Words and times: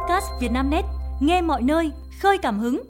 podcast 0.00 0.26
Vietnamnet, 0.40 0.84
nghe 1.20 1.42
mọi 1.42 1.62
nơi, 1.62 1.90
khơi 2.20 2.38
cảm 2.38 2.58
hứng. 2.58 2.82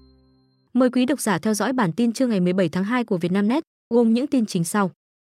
Mời 0.73 0.91
quý 0.91 1.07
độc 1.07 1.21
giả 1.21 1.39
theo 1.39 1.55
dõi 1.55 1.73
bản 1.73 1.93
tin 1.93 2.13
trưa 2.13 2.27
ngày 2.27 2.41
17 2.41 2.69
tháng 2.69 2.85
2 2.85 3.05
của 3.05 3.17
Vietnamnet, 3.19 3.63
gồm 3.95 4.15
những 4.15 4.27
tin 4.27 4.47
chính 4.47 4.65
sau. 4.65 4.91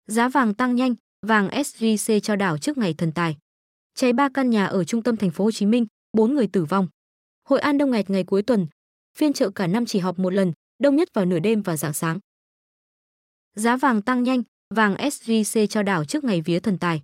Giá 0.07 0.29
vàng 0.29 0.55
tăng 0.55 0.75
nhanh, 0.75 0.95
vàng 1.27 1.49
SJC 1.49 2.21
trao 2.21 2.37
đảo 2.37 2.59
trước 2.59 2.79
ngày 2.79 2.95
thần 2.95 3.13
tài. 3.13 3.37
Cháy 3.95 4.13
ba 4.13 4.29
căn 4.35 4.51
nhà 4.51 4.67
ở 4.67 4.85
trung 4.85 5.03
tâm 5.03 5.17
thành 5.17 5.31
phố 5.31 5.45
Hồ 5.45 5.51
Chí 5.51 5.67
Minh, 5.67 5.87
4 6.13 6.35
người 6.35 6.47
tử 6.47 6.65
vong. 6.65 6.89
Hội 7.49 7.61
An 7.61 7.79
đông 7.79 7.91
nghẹt 7.91 8.11
ngày 8.11 8.25
cuối 8.25 8.43
tuần, 8.43 8.67
phiên 9.19 9.33
chợ 9.33 9.51
cả 9.51 9.67
năm 9.67 9.87
chỉ 9.87 9.99
họp 9.99 10.19
một 10.19 10.33
lần, 10.33 10.53
đông 10.79 10.97
nhất 10.97 11.09
vào 11.15 11.25
nửa 11.25 11.39
đêm 11.39 11.63
và 11.63 11.77
dạng 11.77 11.93
sáng. 11.93 12.19
Giá 13.57 13.77
vàng 13.77 14.03
tăng 14.03 14.23
nhanh, 14.23 14.43
vàng 14.75 14.95
SJC 14.95 15.67
trao 15.67 15.83
đảo 15.83 16.05
trước 16.05 16.25
ngày 16.25 16.41
vía 16.41 16.61
thần 16.61 16.79
tài. 16.79 17.03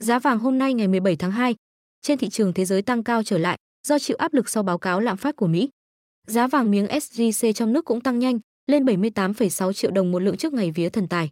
Giá 0.00 0.18
vàng 0.18 0.38
hôm 0.38 0.58
nay 0.58 0.74
ngày 0.74 0.88
17 0.88 1.16
tháng 1.16 1.30
2 1.30 1.54
trên 2.04 2.18
thị 2.18 2.28
trường 2.28 2.52
thế 2.52 2.64
giới 2.64 2.82
tăng 2.82 3.02
cao 3.02 3.22
trở 3.22 3.38
lại 3.38 3.58
do 3.88 3.98
chịu 3.98 4.16
áp 4.16 4.34
lực 4.34 4.48
sau 4.48 4.62
báo 4.62 4.78
cáo 4.78 5.00
lạm 5.00 5.16
phát 5.16 5.36
của 5.36 5.46
Mỹ. 5.46 5.68
Giá 6.26 6.46
vàng 6.46 6.70
miếng 6.70 6.86
SJC 6.86 7.52
trong 7.52 7.72
nước 7.72 7.84
cũng 7.84 8.00
tăng 8.00 8.18
nhanh, 8.18 8.38
lên 8.66 8.84
78,6 8.84 9.72
triệu 9.72 9.90
đồng 9.90 10.12
một 10.12 10.18
lượng 10.18 10.36
trước 10.36 10.52
ngày 10.52 10.70
vía 10.70 10.88
thần 10.88 11.08
tài. 11.08 11.30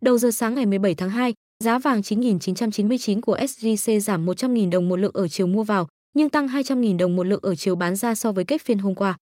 Đầu 0.00 0.18
giờ 0.18 0.30
sáng 0.30 0.54
ngày 0.54 0.66
17 0.66 0.94
tháng 0.94 1.10
2, 1.10 1.34
giá 1.64 1.78
vàng 1.78 2.00
9.999 2.00 3.20
của 3.20 3.36
SJC 3.36 3.98
giảm 3.98 4.26
100.000 4.26 4.70
đồng 4.70 4.88
một 4.88 4.96
lượng 4.96 5.14
ở 5.14 5.28
chiều 5.28 5.46
mua 5.46 5.62
vào, 5.62 5.88
nhưng 6.14 6.30
tăng 6.30 6.48
200.000 6.48 6.96
đồng 6.96 7.16
một 7.16 7.24
lượng 7.24 7.40
ở 7.42 7.54
chiều 7.54 7.76
bán 7.76 7.96
ra 7.96 8.14
so 8.14 8.32
với 8.32 8.44
kết 8.44 8.62
phiên 8.62 8.78
hôm 8.78 8.94
qua. 8.94 9.16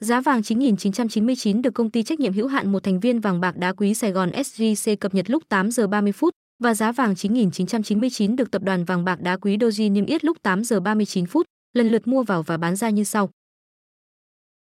Giá 0.00 0.20
vàng 0.20 0.40
9.999 0.40 1.62
được 1.62 1.74
công 1.74 1.90
ty 1.90 2.02
trách 2.02 2.20
nhiệm 2.20 2.32
hữu 2.32 2.46
hạn 2.46 2.72
một 2.72 2.82
thành 2.82 3.00
viên 3.00 3.20
vàng 3.20 3.40
bạc 3.40 3.56
đá 3.56 3.72
quý 3.72 3.94
Sài 3.94 4.12
Gòn 4.12 4.30
SJC 4.30 4.96
cập 4.96 5.14
nhật 5.14 5.30
lúc 5.30 5.42
8 5.48 5.70
giờ 5.70 5.86
30 5.86 6.12
phút 6.12 6.34
và 6.58 6.74
giá 6.74 6.92
vàng 6.92 7.14
9.999 7.14 8.36
được 8.36 8.50
tập 8.50 8.62
đoàn 8.62 8.84
vàng 8.84 9.04
bạc 9.04 9.20
đá 9.20 9.36
quý 9.36 9.56
Doji 9.56 9.92
niêm 9.92 10.06
yết 10.06 10.24
lúc 10.24 10.42
8 10.42 10.64
giờ 10.64 10.80
39 10.80 11.26
phút, 11.26 11.46
lần 11.72 11.88
lượt 11.88 12.06
mua 12.06 12.22
vào 12.22 12.42
và 12.42 12.56
bán 12.56 12.76
ra 12.76 12.90
như 12.90 13.04
sau. 13.04 13.30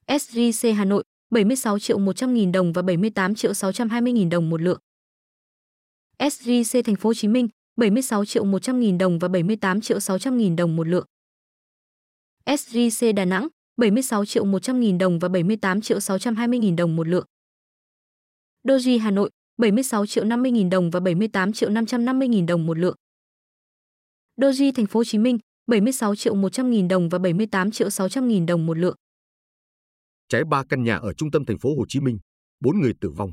SJC 0.07 0.73
Hà 0.73 0.85
Nội 0.85 1.03
76 1.29 1.79
triệu 1.79 1.97
100 1.97 2.33
nghìn 2.33 2.51
đồng 2.51 2.73
và 2.73 2.81
78 2.81 3.35
triệu 3.35 3.53
620 3.53 4.13
nghìn 4.13 4.29
đồng 4.29 4.49
một 4.49 4.61
lượng. 4.61 4.79
SJC 6.19 6.81
Thành 6.83 6.95
phố 6.95 7.09
Hồ 7.09 7.13
Chí 7.13 7.27
Minh 7.27 7.47
76 7.75 8.25
triệu 8.25 8.43
100 8.43 8.79
nghìn 8.79 8.97
đồng 8.97 9.19
và 9.19 9.27
78 9.27 9.81
triệu 9.81 9.99
600 9.99 10.37
nghìn 10.37 10.55
đồng 10.55 10.75
một 10.75 10.87
lượng. 10.87 11.05
SJC 12.45 13.13
Đà 13.13 13.25
Nẵng 13.25 13.47
76 13.77 14.25
triệu 14.25 14.45
100 14.45 14.79
nghìn 14.79 14.97
đồng 14.97 15.19
và 15.19 15.27
78 15.27 15.81
triệu 15.81 15.99
620 15.99 16.59
nghìn 16.59 16.75
đồng 16.75 16.95
một 16.95 17.07
lượng. 17.07 17.25
Doji 18.63 18.99
Hà 18.99 19.11
Nội 19.11 19.29
76 19.63 20.05
triệu 20.05 20.25
50.000 20.25 20.69
đồng 20.69 20.89
và 20.89 20.99
78 20.99 21.53
triệu 21.53 21.69
550.000 21.69 22.45
đồng 22.45 22.65
một 22.65 22.77
lượng. 22.77 22.95
Doji 24.37 24.71
Thành 24.75 24.85
phố 24.85 24.99
Hồ 24.99 25.03
Chí 25.03 25.17
Minh 25.17 25.37
76 25.67 26.15
triệu 26.15 26.35
100.000 26.35 26.87
đồng 26.87 27.09
và 27.09 27.19
78 27.19 27.71
triệu 27.71 27.87
600.000 27.87 28.45
đồng 28.45 28.65
một 28.65 28.77
lượng. 28.77 28.95
Cháy 30.27 30.43
ba 30.49 30.63
căn 30.69 30.83
nhà 30.83 30.95
ở 30.95 31.13
trung 31.13 31.31
tâm 31.31 31.45
thành 31.45 31.57
phố 31.57 31.69
Hồ 31.77 31.85
Chí 31.87 31.99
Minh, 31.99 32.17
4 32.59 32.81
người 32.81 32.93
tử 33.01 33.11
vong. 33.11 33.31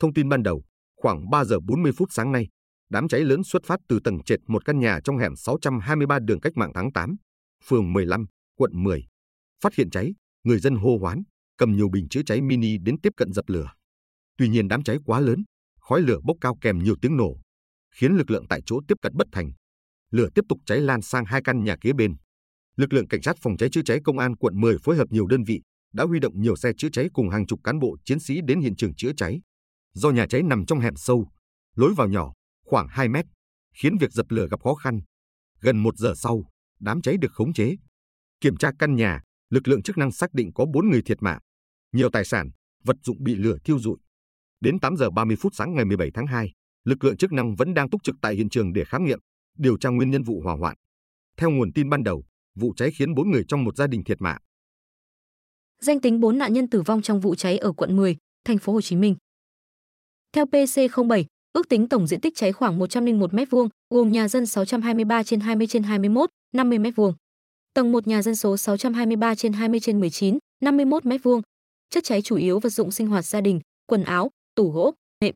Thông 0.00 0.14
tin 0.14 0.28
ban 0.28 0.42
đầu, 0.42 0.62
khoảng 0.96 1.30
3 1.30 1.44
giờ 1.44 1.60
40 1.60 1.92
phút 1.96 2.08
sáng 2.12 2.32
nay, 2.32 2.48
đám 2.90 3.08
cháy 3.08 3.20
lớn 3.20 3.44
xuất 3.44 3.64
phát 3.64 3.80
từ 3.88 4.00
tầng 4.04 4.18
trệt 4.26 4.40
một 4.46 4.64
căn 4.64 4.80
nhà 4.80 5.00
trong 5.04 5.18
hẻm 5.18 5.36
623 5.36 6.18
đường 6.18 6.40
Cách 6.40 6.56
mạng 6.56 6.72
tháng 6.74 6.92
8, 6.92 7.16
phường 7.64 7.92
15, 7.92 8.26
quận 8.56 8.70
10. 8.74 9.06
Phát 9.62 9.74
hiện 9.74 9.90
cháy, 9.90 10.14
người 10.44 10.58
dân 10.58 10.76
hô 10.76 10.98
hoán, 11.00 11.22
cầm 11.56 11.76
nhiều 11.76 11.88
bình 11.88 12.08
chữa 12.08 12.22
cháy 12.26 12.40
mini 12.40 12.78
đến 12.78 13.00
tiếp 13.00 13.12
cận 13.16 13.32
dập 13.32 13.44
lửa. 13.48 13.70
Tuy 14.36 14.48
nhiên 14.48 14.68
đám 14.68 14.82
cháy 14.82 14.98
quá 15.04 15.20
lớn, 15.20 15.44
khói 15.80 16.02
lửa 16.02 16.18
bốc 16.24 16.36
cao 16.40 16.56
kèm 16.60 16.78
nhiều 16.78 16.96
tiếng 17.02 17.16
nổ, 17.16 17.40
khiến 17.94 18.12
lực 18.12 18.30
lượng 18.30 18.46
tại 18.48 18.60
chỗ 18.66 18.80
tiếp 18.88 18.94
cận 19.02 19.12
bất 19.16 19.26
thành. 19.32 19.52
Lửa 20.10 20.28
tiếp 20.34 20.42
tục 20.48 20.58
cháy 20.66 20.80
lan 20.80 21.02
sang 21.02 21.24
hai 21.24 21.42
căn 21.44 21.64
nhà 21.64 21.76
kế 21.80 21.92
bên. 21.92 22.16
Lực 22.76 22.92
lượng 22.92 23.08
cảnh 23.08 23.22
sát 23.22 23.36
phòng 23.42 23.56
cháy 23.56 23.68
chữa 23.72 23.82
cháy 23.84 24.00
công 24.04 24.18
an 24.18 24.36
quận 24.36 24.60
10 24.60 24.76
phối 24.78 24.96
hợp 24.96 25.08
nhiều 25.10 25.26
đơn 25.26 25.44
vị 25.44 25.62
đã 25.92 26.04
huy 26.04 26.20
động 26.20 26.40
nhiều 26.40 26.56
xe 26.56 26.72
chữa 26.78 26.88
cháy 26.92 27.08
cùng 27.12 27.30
hàng 27.30 27.46
chục 27.46 27.60
cán 27.64 27.78
bộ 27.78 27.96
chiến 28.04 28.20
sĩ 28.20 28.40
đến 28.46 28.60
hiện 28.60 28.76
trường 28.76 28.94
chữa 28.94 29.12
cháy. 29.16 29.40
Do 29.94 30.10
nhà 30.10 30.26
cháy 30.26 30.42
nằm 30.42 30.66
trong 30.66 30.80
hẻm 30.80 30.96
sâu, 30.96 31.28
lối 31.76 31.94
vào 31.94 32.08
nhỏ, 32.08 32.32
khoảng 32.66 32.86
2 32.90 33.08
mét, 33.08 33.24
khiến 33.74 33.96
việc 34.00 34.12
dập 34.12 34.26
lửa 34.28 34.48
gặp 34.50 34.60
khó 34.62 34.74
khăn. 34.74 35.00
Gần 35.60 35.82
một 35.82 35.96
giờ 35.96 36.12
sau, 36.16 36.44
đám 36.80 37.02
cháy 37.02 37.16
được 37.20 37.32
khống 37.32 37.52
chế. 37.52 37.76
Kiểm 38.40 38.56
tra 38.56 38.70
căn 38.78 38.94
nhà, 38.94 39.20
lực 39.50 39.68
lượng 39.68 39.82
chức 39.82 39.98
năng 39.98 40.12
xác 40.12 40.34
định 40.34 40.52
có 40.54 40.66
4 40.74 40.90
người 40.90 41.02
thiệt 41.02 41.22
mạng. 41.22 41.40
Nhiều 41.92 42.10
tài 42.10 42.24
sản, 42.24 42.50
vật 42.84 42.96
dụng 43.04 43.24
bị 43.24 43.34
lửa 43.34 43.56
thiêu 43.64 43.78
rụi. 43.78 43.96
Đến 44.60 44.78
8 44.78 44.96
giờ 44.96 45.10
30 45.10 45.36
phút 45.36 45.52
sáng 45.54 45.74
ngày 45.74 45.84
17 45.84 46.10
tháng 46.14 46.26
2, 46.26 46.52
lực 46.84 47.04
lượng 47.04 47.16
chức 47.16 47.32
năng 47.32 47.54
vẫn 47.54 47.74
đang 47.74 47.90
túc 47.90 48.02
trực 48.02 48.16
tại 48.22 48.34
hiện 48.34 48.48
trường 48.48 48.72
để 48.72 48.84
khám 48.84 49.04
nghiệm, 49.04 49.18
điều 49.58 49.78
tra 49.78 49.88
nguyên 49.88 50.10
nhân 50.10 50.22
vụ 50.22 50.40
hỏa 50.40 50.56
hoạn. 50.56 50.76
Theo 51.36 51.50
nguồn 51.50 51.72
tin 51.72 51.90
ban 51.90 52.02
đầu, 52.02 52.24
vụ 52.54 52.72
cháy 52.76 52.90
khiến 52.98 53.14
4 53.14 53.30
người 53.30 53.44
trong 53.48 53.64
một 53.64 53.76
gia 53.76 53.86
đình 53.86 54.04
thiệt 54.04 54.20
mạng. 54.20 54.40
Danh 55.80 56.00
tính 56.00 56.20
4 56.20 56.38
nạn 56.38 56.52
nhân 56.52 56.70
tử 56.70 56.82
vong 56.82 57.02
trong 57.02 57.20
vụ 57.20 57.34
cháy 57.34 57.58
ở 57.58 57.72
quận 57.72 57.96
10, 57.96 58.16
thành 58.44 58.58
phố 58.58 58.72
Hồ 58.72 58.80
Chí 58.80 58.96
Minh. 58.96 59.16
Theo 60.32 60.44
PC07, 60.44 61.24
ước 61.52 61.68
tính 61.68 61.88
tổng 61.88 62.06
diện 62.06 62.20
tích 62.20 62.32
cháy 62.36 62.52
khoảng 62.52 62.78
101 62.78 63.32
m2, 63.32 63.68
gồm 63.90 64.12
nhà 64.12 64.28
dân 64.28 64.46
623 64.46 65.22
trên 65.22 65.40
20 65.40 65.66
trên 65.66 65.82
21, 65.82 66.30
50 66.54 66.78
m2. 66.78 67.12
Tầng 67.74 67.92
1 67.92 68.06
nhà 68.06 68.22
dân 68.22 68.36
số 68.36 68.56
623 68.56 69.34
trên 69.34 69.52
20 69.52 69.80
trên 69.80 70.00
19, 70.00 70.38
51 70.62 71.04
m2. 71.04 71.42
Chất 71.90 72.04
cháy 72.04 72.22
chủ 72.22 72.36
yếu 72.36 72.60
vật 72.60 72.70
dụng 72.70 72.90
sinh 72.90 73.06
hoạt 73.06 73.24
gia 73.24 73.40
đình, 73.40 73.60
quần 73.86 74.04
áo, 74.04 74.30
tủ 74.56 74.70
gỗ, 74.70 74.94
nệm. 75.20 75.34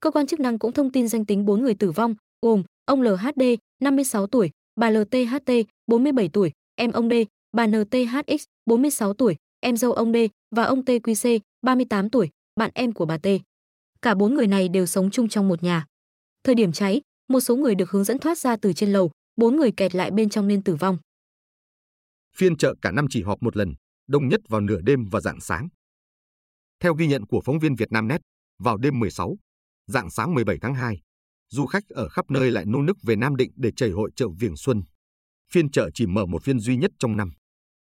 Cơ 0.00 0.10
quan 0.10 0.26
chức 0.26 0.40
năng 0.40 0.58
cũng 0.58 0.72
thông 0.72 0.92
tin 0.92 1.08
danh 1.08 1.24
tính 1.24 1.44
4 1.44 1.62
người 1.62 1.74
tử 1.74 1.90
vong, 1.90 2.14
gồm 2.42 2.62
ông 2.84 3.02
LHD, 3.02 3.42
56 3.82 4.26
tuổi, 4.26 4.50
bà 4.80 4.90
LTHT, 4.90 5.52
47 5.86 6.28
tuổi, 6.32 6.52
em 6.74 6.92
ông 6.92 7.08
D, 7.10 7.12
bà 7.52 7.66
NTHX, 7.66 8.44
46 8.66 9.14
tuổi, 9.14 9.36
em 9.60 9.76
dâu 9.76 9.92
ông 9.92 10.12
D 10.12 10.16
và 10.56 10.64
ông 10.64 10.80
TQC, 10.80 11.38
38 11.62 12.10
tuổi, 12.10 12.30
bạn 12.56 12.70
em 12.74 12.92
của 12.92 13.04
bà 13.04 13.18
T. 13.18 13.26
Cả 14.02 14.14
bốn 14.14 14.34
người 14.34 14.46
này 14.46 14.68
đều 14.68 14.86
sống 14.86 15.10
chung 15.10 15.28
trong 15.28 15.48
một 15.48 15.62
nhà. 15.62 15.86
Thời 16.44 16.54
điểm 16.54 16.72
cháy, 16.72 17.00
một 17.28 17.40
số 17.40 17.56
người 17.56 17.74
được 17.74 17.90
hướng 17.90 18.04
dẫn 18.04 18.18
thoát 18.18 18.38
ra 18.38 18.56
từ 18.56 18.72
trên 18.72 18.92
lầu, 18.92 19.10
bốn 19.36 19.56
người 19.56 19.72
kẹt 19.76 19.94
lại 19.94 20.10
bên 20.10 20.28
trong 20.28 20.48
nên 20.48 20.62
tử 20.62 20.74
vong. 20.74 20.98
Phiên 22.36 22.56
chợ 22.56 22.74
cả 22.82 22.90
năm 22.90 23.06
chỉ 23.10 23.22
họp 23.22 23.42
một 23.42 23.56
lần, 23.56 23.74
đông 24.06 24.28
nhất 24.28 24.40
vào 24.48 24.60
nửa 24.60 24.80
đêm 24.80 25.08
và 25.10 25.20
dạng 25.20 25.40
sáng. 25.40 25.68
Theo 26.80 26.94
ghi 26.94 27.06
nhận 27.06 27.26
của 27.26 27.40
phóng 27.44 27.58
viên 27.58 27.74
Vietnamnet, 27.74 28.20
vào 28.58 28.76
đêm 28.76 28.98
16, 28.98 29.36
dạng 29.86 30.10
sáng 30.10 30.34
17 30.34 30.58
tháng 30.60 30.74
2, 30.74 31.00
du 31.50 31.66
khách 31.66 31.84
ở 31.88 32.08
khắp 32.08 32.30
nơi 32.30 32.50
lại 32.50 32.64
nô 32.66 32.82
nức 32.82 32.96
về 33.02 33.16
Nam 33.16 33.36
Định 33.36 33.50
để 33.56 33.70
chảy 33.76 33.90
hội 33.90 34.10
chợ 34.16 34.26
Viềng 34.38 34.56
Xuân. 34.56 34.82
Phiên 35.52 35.70
chợ 35.70 35.90
chỉ 35.94 36.06
mở 36.06 36.26
một 36.26 36.42
phiên 36.42 36.60
duy 36.60 36.76
nhất 36.76 36.90
trong 36.98 37.16
năm. 37.16 37.30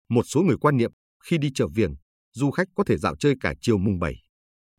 Một 0.09 0.23
số 0.23 0.41
người 0.41 0.57
quan 0.61 0.77
niệm 0.77 0.91
khi 1.25 1.37
đi 1.37 1.51
chợ 1.55 1.67
Viềng, 1.75 1.95
du 2.33 2.51
khách 2.51 2.67
có 2.75 2.83
thể 2.83 2.97
dạo 2.97 3.15
chơi 3.15 3.35
cả 3.41 3.53
chiều 3.61 3.77
mùng 3.77 3.99
7. 3.99 4.15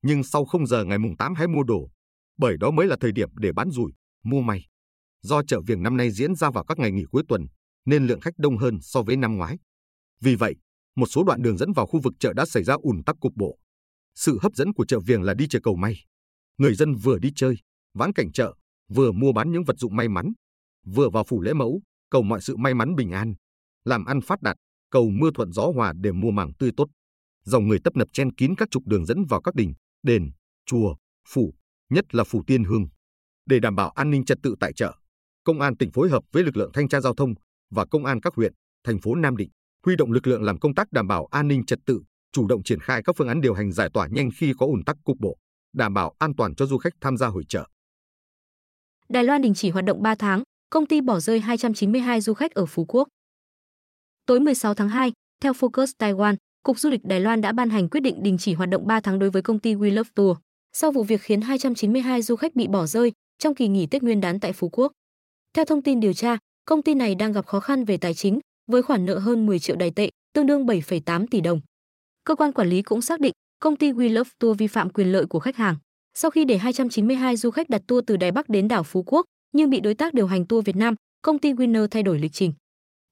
Nhưng 0.02 0.24
sau 0.24 0.44
0 0.44 0.66
giờ 0.66 0.84
ngày 0.84 0.98
mùng 0.98 1.16
8 1.16 1.34
hãy 1.34 1.48
mua 1.48 1.62
đồ, 1.62 1.90
bởi 2.38 2.56
đó 2.60 2.70
mới 2.70 2.86
là 2.86 2.96
thời 3.00 3.12
điểm 3.12 3.28
để 3.36 3.52
bán 3.52 3.70
rủi, 3.70 3.92
mua 4.24 4.40
may. 4.40 4.66
Do 5.22 5.42
chợ 5.42 5.60
Viềng 5.66 5.82
năm 5.82 5.96
nay 5.96 6.10
diễn 6.10 6.34
ra 6.34 6.50
vào 6.50 6.64
các 6.64 6.78
ngày 6.78 6.92
nghỉ 6.92 7.04
cuối 7.10 7.22
tuần, 7.28 7.46
nên 7.84 8.06
lượng 8.06 8.20
khách 8.20 8.38
đông 8.38 8.58
hơn 8.58 8.78
so 8.82 9.02
với 9.02 9.16
năm 9.16 9.36
ngoái. 9.36 9.58
Vì 10.20 10.34
vậy, 10.34 10.54
một 10.96 11.06
số 11.06 11.24
đoạn 11.24 11.42
đường 11.42 11.58
dẫn 11.58 11.72
vào 11.72 11.86
khu 11.86 12.00
vực 12.00 12.14
chợ 12.20 12.32
đã 12.32 12.46
xảy 12.46 12.64
ra 12.64 12.74
ùn 12.74 13.02
tắc 13.06 13.16
cục 13.20 13.32
bộ. 13.36 13.58
Sự 14.14 14.38
hấp 14.42 14.54
dẫn 14.54 14.72
của 14.72 14.86
chợ 14.86 15.00
Viềng 15.00 15.22
là 15.22 15.34
đi 15.34 15.46
chơi 15.48 15.60
cầu 15.62 15.76
may. 15.76 16.04
Người 16.58 16.74
dân 16.74 16.94
vừa 16.94 17.18
đi 17.18 17.32
chơi, 17.36 17.56
vãn 17.94 18.12
cảnh 18.12 18.32
chợ, 18.32 18.54
vừa 18.88 19.12
mua 19.12 19.32
bán 19.32 19.52
những 19.52 19.64
vật 19.64 19.78
dụng 19.78 19.96
may 19.96 20.08
mắn, 20.08 20.32
vừa 20.86 21.10
vào 21.10 21.24
phủ 21.24 21.40
lễ 21.40 21.52
mẫu, 21.52 21.82
cầu 22.10 22.22
mọi 22.22 22.40
sự 22.40 22.56
may 22.56 22.74
mắn 22.74 22.94
bình 22.94 23.10
an, 23.10 23.34
làm 23.84 24.04
ăn 24.04 24.20
phát 24.20 24.42
đạt, 24.42 24.56
cầu 24.90 25.10
mưa 25.10 25.30
thuận 25.34 25.52
gió 25.52 25.70
hòa 25.74 25.92
để 26.00 26.12
mùa 26.12 26.30
màng 26.30 26.52
tươi 26.58 26.70
tốt. 26.76 26.88
Dòng 27.44 27.68
người 27.68 27.78
tấp 27.84 27.96
nập 27.96 28.08
chen 28.12 28.34
kín 28.34 28.54
các 28.54 28.68
trục 28.70 28.86
đường 28.86 29.06
dẫn 29.06 29.24
vào 29.24 29.40
các 29.42 29.54
đình, 29.54 29.74
đền, 30.02 30.30
chùa, 30.66 30.96
phủ, 31.28 31.54
nhất 31.90 32.14
là 32.14 32.24
phủ 32.24 32.42
Tiên 32.46 32.64
Hương. 32.64 32.88
Để 33.46 33.60
đảm 33.60 33.76
bảo 33.76 33.90
an 33.90 34.10
ninh 34.10 34.24
trật 34.24 34.38
tự 34.42 34.54
tại 34.60 34.72
chợ, 34.72 34.94
Công 35.44 35.60
an 35.60 35.76
tỉnh 35.76 35.90
phối 35.92 36.08
hợp 36.08 36.22
với 36.32 36.44
lực 36.44 36.56
lượng 36.56 36.70
thanh 36.74 36.88
tra 36.88 37.00
giao 37.00 37.14
thông 37.14 37.34
và 37.70 37.86
công 37.90 38.04
an 38.04 38.20
các 38.20 38.34
huyện, 38.34 38.52
thành 38.84 39.00
phố 39.00 39.14
Nam 39.14 39.36
Định 39.36 39.50
huy 39.86 39.96
động 39.96 40.12
lực 40.12 40.26
lượng 40.26 40.42
làm 40.42 40.58
công 40.58 40.74
tác 40.74 40.92
đảm 40.92 41.06
bảo 41.06 41.26
an 41.26 41.48
ninh 41.48 41.64
trật 41.64 41.78
tự, 41.86 42.02
chủ 42.32 42.46
động 42.46 42.62
triển 42.62 42.80
khai 42.80 43.02
các 43.04 43.16
phương 43.16 43.28
án 43.28 43.40
điều 43.40 43.54
hành 43.54 43.72
giải 43.72 43.88
tỏa 43.92 44.06
nhanh 44.10 44.30
khi 44.36 44.52
có 44.58 44.66
ùn 44.66 44.84
tắc 44.86 44.96
cục 45.04 45.16
bộ, 45.20 45.36
đảm 45.72 45.94
bảo 45.94 46.14
an 46.18 46.32
toàn 46.36 46.54
cho 46.54 46.66
du 46.66 46.78
khách 46.78 46.92
tham 47.00 47.16
gia 47.16 47.26
hội 47.26 47.44
chợ. 47.48 47.64
Đài 49.08 49.24
Loan 49.24 49.42
đình 49.42 49.54
chỉ 49.54 49.70
hoạt 49.70 49.84
động 49.84 50.02
3 50.02 50.14
tháng, 50.14 50.42
công 50.70 50.86
ty 50.86 51.00
bỏ 51.00 51.20
rơi 51.20 51.40
292 51.40 52.20
du 52.20 52.34
khách 52.34 52.54
ở 52.54 52.66
Phú 52.66 52.84
Quốc. 52.88 53.08
Tối 54.26 54.40
16 54.40 54.74
tháng 54.74 54.88
2, 54.88 55.12
theo 55.42 55.52
Focus 55.52 55.86
Taiwan, 55.98 56.36
Cục 56.62 56.78
Du 56.78 56.90
lịch 56.90 57.04
Đài 57.04 57.20
Loan 57.20 57.40
đã 57.40 57.52
ban 57.52 57.70
hành 57.70 57.88
quyết 57.88 58.00
định 58.00 58.22
đình 58.22 58.38
chỉ 58.38 58.54
hoạt 58.54 58.68
động 58.68 58.86
3 58.86 59.00
tháng 59.00 59.18
đối 59.18 59.30
với 59.30 59.42
công 59.42 59.58
ty 59.58 59.74
We 59.74 59.94
Love 59.94 60.10
Tour, 60.14 60.38
sau 60.72 60.90
vụ 60.90 61.04
việc 61.04 61.20
khiến 61.20 61.40
292 61.40 62.22
du 62.22 62.36
khách 62.36 62.56
bị 62.56 62.68
bỏ 62.68 62.86
rơi 62.86 63.12
trong 63.38 63.54
kỳ 63.54 63.68
nghỉ 63.68 63.86
Tết 63.86 64.02
Nguyên 64.02 64.20
đán 64.20 64.40
tại 64.40 64.52
Phú 64.52 64.68
Quốc. 64.68 64.92
Theo 65.54 65.64
thông 65.64 65.82
tin 65.82 66.00
điều 66.00 66.12
tra, 66.12 66.38
công 66.64 66.82
ty 66.82 66.94
này 66.94 67.14
đang 67.14 67.32
gặp 67.32 67.46
khó 67.46 67.60
khăn 67.60 67.84
về 67.84 67.96
tài 67.96 68.14
chính 68.14 68.38
với 68.66 68.82
khoản 68.82 69.06
nợ 69.06 69.18
hơn 69.18 69.46
10 69.46 69.58
triệu 69.58 69.76
đài 69.76 69.90
tệ, 69.90 70.10
tương 70.32 70.46
đương 70.46 70.66
7,8 70.66 71.26
tỷ 71.30 71.40
đồng. 71.40 71.60
Cơ 72.24 72.34
quan 72.34 72.52
quản 72.52 72.68
lý 72.68 72.82
cũng 72.82 73.02
xác 73.02 73.20
định 73.20 73.32
công 73.60 73.76
ty 73.76 73.92
We 73.92 74.12
Love 74.12 74.30
Tour 74.38 74.58
vi 74.58 74.66
phạm 74.66 74.90
quyền 74.90 75.12
lợi 75.12 75.26
của 75.26 75.40
khách 75.40 75.56
hàng. 75.56 75.76
Sau 76.14 76.30
khi 76.30 76.44
để 76.44 76.58
292 76.58 77.36
du 77.36 77.50
khách 77.50 77.68
đặt 77.68 77.82
tour 77.86 78.04
từ 78.06 78.16
Đài 78.16 78.30
Bắc 78.30 78.48
đến 78.48 78.68
đảo 78.68 78.82
Phú 78.82 79.04
Quốc, 79.06 79.26
nhưng 79.52 79.70
bị 79.70 79.80
đối 79.80 79.94
tác 79.94 80.14
điều 80.14 80.26
hành 80.26 80.46
tour 80.46 80.64
Việt 80.64 80.76
Nam, 80.76 80.94
công 81.22 81.38
ty 81.38 81.52
Winner 81.52 81.86
thay 81.86 82.02
đổi 82.02 82.18
lịch 82.18 82.32
trình. 82.32 82.52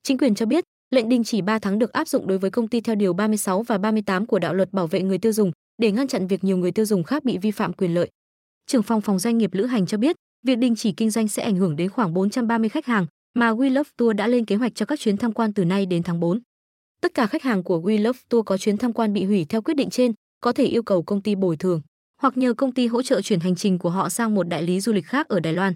Chính 0.03 0.19
quyền 0.19 0.35
cho 0.35 0.47
biết, 0.47 0.65
lệnh 0.91 1.09
đình 1.09 1.25
chỉ 1.25 1.43
3 1.43 1.59
tháng 1.59 1.79
được 1.79 1.93
áp 1.93 2.09
dụng 2.09 2.27
đối 2.27 2.39
với 2.39 2.51
công 2.51 2.69
ty 2.69 2.81
theo 2.81 2.95
điều 2.95 3.13
36 3.13 3.63
và 3.63 3.79
38 3.79 4.27
của 4.27 4.39
đạo 4.39 4.55
luật 4.55 4.73
bảo 4.73 4.87
vệ 4.87 5.03
người 5.03 5.19
tiêu 5.19 5.33
dùng 5.33 5.53
để 5.83 5.93
ngăn 5.93 6.09
chặn 6.09 6.27
việc 6.27 6.45
nhiều 6.45 6.57
người 6.57 6.73
tiêu 6.73 6.85
dùng 6.85 7.05
khác 7.05 7.25
bị 7.25 7.39
vi 7.39 7.51
phạm 7.51 7.73
quyền 7.73 7.95
lợi. 7.95 8.09
Trưởng 8.67 8.83
phòng 8.83 9.01
phòng 9.01 9.19
doanh 9.19 9.39
nghiệp 9.39 9.51
lữ 9.55 9.65
hành 9.65 9.87
cho 9.87 9.99
biết, 9.99 10.17
việc 10.47 10.59
đình 10.59 10.77
chỉ 10.77 10.93
kinh 10.93 11.11
doanh 11.11 11.29
sẽ 11.29 11.43
ảnh 11.43 11.57
hưởng 11.57 11.77
đến 11.77 11.91
khoảng 11.91 12.15
430 12.15 12.69
khách 12.69 12.87
hàng 12.87 13.07
mà 13.35 13.53
We 13.53 13.73
Love 13.73 13.91
Tour 13.97 14.17
đã 14.17 14.27
lên 14.27 14.45
kế 14.45 14.57
hoạch 14.57 14.75
cho 14.75 14.87
các 14.87 15.01
chuyến 15.01 15.17
tham 15.17 15.33
quan 15.33 15.53
từ 15.53 15.65
nay 15.65 15.87
đến 15.87 16.03
tháng 16.03 16.21
4. 16.21 16.41
Tất 17.09 17.15
cả 17.15 17.27
khách 17.27 17.43
hàng 17.43 17.63
của 17.65 17.81
We 17.81 18.03
Love 18.03 18.19
Tour 18.29 18.45
có 18.47 18.59
chuyến 18.59 18.77
tham 18.77 18.93
quan 18.93 19.13
bị 19.13 19.25
hủy 19.25 19.47
theo 19.49 19.63
quyết 19.63 19.75
định 19.75 19.91
trên 19.91 20.13
có 20.41 20.53
thể 20.53 20.65
yêu 20.65 20.83
cầu 20.83 21.03
công 21.03 21.23
ty 21.23 21.35
bồi 21.35 21.57
thường 21.57 21.81
hoặc 22.21 22.37
nhờ 22.37 22.55
công 22.55 22.75
ty 22.75 22.87
hỗ 22.87 23.03
trợ 23.03 23.23
chuyển 23.23 23.41
hành 23.41 23.57
trình 23.57 23.79
của 23.79 23.91
họ 23.91 24.09
sang 24.09 24.35
một 24.35 24.49
đại 24.49 24.63
lý 24.63 24.81
du 24.81 24.93
lịch 24.93 25.07
khác 25.07 25.29
ở 25.29 25.41
Đài 25.41 25.53
Loan. 25.53 25.75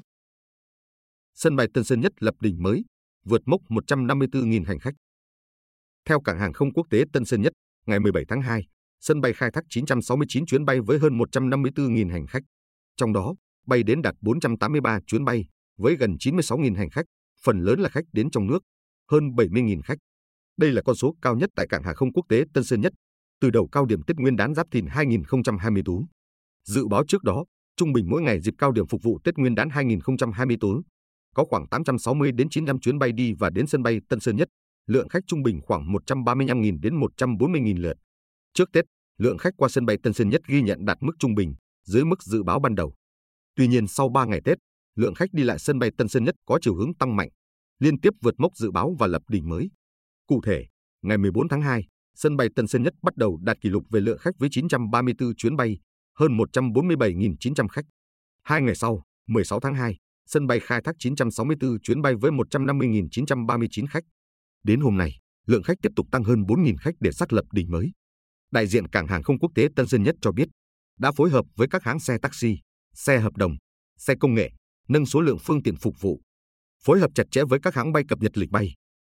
Sân 1.34 1.56
bay 1.56 1.66
Tân 1.74 1.84
Sơn 1.84 2.00
Nhất 2.00 2.12
lập 2.18 2.34
đỉnh 2.40 2.62
mới, 2.62 2.84
vượt 3.24 3.40
mốc 3.46 3.60
154.000 3.68 4.64
hành 4.64 4.78
khách. 4.78 4.94
Theo 6.04 6.20
cảng 6.20 6.38
hàng 6.38 6.52
không 6.52 6.72
quốc 6.72 6.86
tế 6.90 7.04
Tân 7.12 7.24
Sơn 7.24 7.42
Nhất, 7.42 7.52
ngày 7.86 8.00
17 8.00 8.24
tháng 8.28 8.42
2, 8.42 8.62
sân 9.00 9.20
bay 9.20 9.32
khai 9.32 9.50
thác 9.50 9.64
969 9.68 10.46
chuyến 10.46 10.64
bay 10.64 10.80
với 10.80 10.98
hơn 10.98 11.18
154.000 11.18 12.10
hành 12.10 12.26
khách. 12.26 12.42
Trong 12.96 13.12
đó, 13.12 13.34
bay 13.66 13.82
đến 13.82 14.02
đạt 14.02 14.14
483 14.20 15.00
chuyến 15.06 15.24
bay 15.24 15.44
với 15.78 15.96
gần 15.96 16.16
96.000 16.20 16.76
hành 16.76 16.90
khách, 16.90 17.06
phần 17.42 17.60
lớn 17.60 17.80
là 17.80 17.88
khách 17.88 18.04
đến 18.12 18.30
trong 18.30 18.46
nước, 18.46 18.62
hơn 19.10 19.24
70.000 19.36 19.82
khách. 19.82 19.98
Đây 20.56 20.72
là 20.72 20.82
con 20.82 20.96
số 20.96 21.14
cao 21.22 21.36
nhất 21.36 21.50
tại 21.56 21.66
cảng 21.68 21.82
hàng 21.82 21.94
không 21.94 22.12
quốc 22.12 22.26
tế 22.28 22.44
Tân 22.54 22.64
Sơn 22.64 22.80
Nhất 22.80 22.92
từ 23.40 23.50
đầu 23.50 23.68
cao 23.72 23.86
điểm 23.86 24.02
Tết 24.02 24.16
Nguyên 24.16 24.36
đán 24.36 24.54
Giáp 24.54 24.66
Thìn 24.70 24.86
2024. 24.86 26.06
Dự 26.68 26.88
báo 26.88 27.04
trước 27.08 27.22
đó, 27.22 27.44
trung 27.76 27.92
bình 27.92 28.06
mỗi 28.10 28.22
ngày 28.22 28.40
dịp 28.40 28.54
cao 28.58 28.72
điểm 28.72 28.86
phục 28.86 29.02
vụ 29.02 29.18
Tết 29.24 29.36
Nguyên 29.36 29.54
đán 29.54 29.70
2024 29.70 30.82
có 31.34 31.44
khoảng 31.44 31.68
860 31.68 32.32
đến 32.32 32.48
900 32.50 32.80
chuyến 32.80 32.98
bay 32.98 33.12
đi 33.12 33.32
và 33.38 33.50
đến 33.50 33.66
sân 33.66 33.82
bay 33.82 33.98
Tân 34.08 34.20
Sơn 34.20 34.36
Nhất, 34.36 34.48
lượng 34.86 35.08
khách 35.08 35.22
trung 35.26 35.42
bình 35.42 35.60
khoảng 35.62 35.92
135.000 35.92 36.80
đến 36.80 37.00
140.000 37.00 37.80
lượt. 37.80 37.96
Trước 38.54 38.68
Tết, 38.72 38.84
lượng 39.18 39.38
khách 39.38 39.54
qua 39.56 39.68
sân 39.68 39.86
bay 39.86 39.96
Tân 40.02 40.12
Sơn 40.12 40.28
Nhất 40.28 40.40
ghi 40.48 40.62
nhận 40.62 40.84
đạt 40.84 40.98
mức 41.00 41.12
trung 41.18 41.34
bình, 41.34 41.54
dưới 41.84 42.04
mức 42.04 42.22
dự 42.22 42.42
báo 42.42 42.60
ban 42.60 42.74
đầu. 42.74 42.94
Tuy 43.56 43.68
nhiên 43.68 43.86
sau 43.86 44.08
3 44.08 44.24
ngày 44.24 44.40
Tết, 44.44 44.58
lượng 44.96 45.14
khách 45.14 45.28
đi 45.32 45.42
lại 45.42 45.58
sân 45.58 45.78
bay 45.78 45.90
Tân 45.98 46.08
Sơn 46.08 46.24
Nhất 46.24 46.34
có 46.46 46.58
chiều 46.62 46.74
hướng 46.74 46.94
tăng 46.94 47.16
mạnh, 47.16 47.28
liên 47.78 48.00
tiếp 48.00 48.10
vượt 48.22 48.34
mốc 48.38 48.56
dự 48.56 48.70
báo 48.70 48.96
và 48.98 49.06
lập 49.06 49.22
đỉnh 49.28 49.48
mới. 49.48 49.70
Cụ 50.32 50.40
thể, 50.46 50.66
ngày 51.02 51.18
14 51.18 51.48
tháng 51.48 51.62
2, 51.62 51.86
sân 52.14 52.36
bay 52.36 52.48
Tân 52.56 52.66
Sơn 52.66 52.82
Nhất 52.82 52.94
bắt 53.02 53.16
đầu 53.16 53.38
đạt 53.42 53.60
kỷ 53.60 53.68
lục 53.68 53.84
về 53.90 54.00
lượng 54.00 54.18
khách 54.18 54.38
với 54.38 54.48
934 54.52 55.34
chuyến 55.36 55.56
bay, 55.56 55.78
hơn 56.18 56.36
147.900 56.36 57.68
khách. 57.68 57.84
Hai 58.42 58.62
ngày 58.62 58.74
sau, 58.74 59.02
16 59.28 59.60
tháng 59.60 59.74
2, 59.74 59.96
sân 60.26 60.46
bay 60.46 60.60
khai 60.60 60.80
thác 60.84 60.96
964 60.98 61.80
chuyến 61.82 62.02
bay 62.02 62.14
với 62.14 62.30
150.939 62.30 63.86
khách. 63.86 64.04
Đến 64.62 64.80
hôm 64.80 64.96
nay, 64.96 65.12
lượng 65.46 65.62
khách 65.62 65.76
tiếp 65.82 65.92
tục 65.96 66.06
tăng 66.12 66.24
hơn 66.24 66.42
4.000 66.42 66.76
khách 66.80 66.94
để 67.00 67.12
xác 67.12 67.32
lập 67.32 67.44
đỉnh 67.52 67.70
mới. 67.70 67.92
Đại 68.50 68.66
diện 68.66 68.88
cảng 68.88 69.06
hàng 69.06 69.22
không 69.22 69.38
quốc 69.38 69.50
tế 69.54 69.68
Tân 69.76 69.86
Sơn 69.86 70.02
Nhất 70.02 70.14
cho 70.20 70.32
biết, 70.32 70.48
đã 70.98 71.12
phối 71.12 71.30
hợp 71.30 71.44
với 71.56 71.68
các 71.68 71.82
hãng 71.82 72.00
xe 72.00 72.18
taxi, 72.22 72.58
xe 72.94 73.18
hợp 73.18 73.36
đồng, 73.36 73.56
xe 73.98 74.14
công 74.20 74.34
nghệ, 74.34 74.50
nâng 74.88 75.06
số 75.06 75.20
lượng 75.20 75.38
phương 75.40 75.62
tiện 75.62 75.76
phục 75.76 76.00
vụ, 76.00 76.20
phối 76.84 77.00
hợp 77.00 77.10
chặt 77.14 77.24
chẽ 77.30 77.44
với 77.48 77.60
các 77.62 77.74
hãng 77.74 77.92
bay 77.92 78.02
cập 78.08 78.18
nhật 78.18 78.38
lịch 78.38 78.50
bay, 78.50 78.74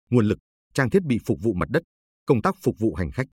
nguồn 0.10 0.26
lực, 0.26 0.38
trang 0.76 0.90
thiết 0.90 1.04
bị 1.04 1.20
phục 1.26 1.38
vụ 1.42 1.54
mặt 1.54 1.70
đất, 1.70 1.84
công 2.26 2.42
tác 2.42 2.56
phục 2.64 2.76
vụ 2.80 2.96
hành 2.96 3.12
khách. 3.12 3.28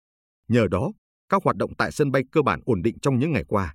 Nhờ 0.48 0.66
đó, 0.70 0.92
các 1.28 1.42
hoạt 1.44 1.56
động 1.56 1.70
tại 1.78 1.92
sân 1.92 2.10
bay 2.10 2.22
cơ 2.32 2.42
bản 2.42 2.60
ổn 2.64 2.82
định 2.82 2.98
trong 3.02 3.18
những 3.18 3.32
ngày 3.32 3.44
qua. 3.48 3.74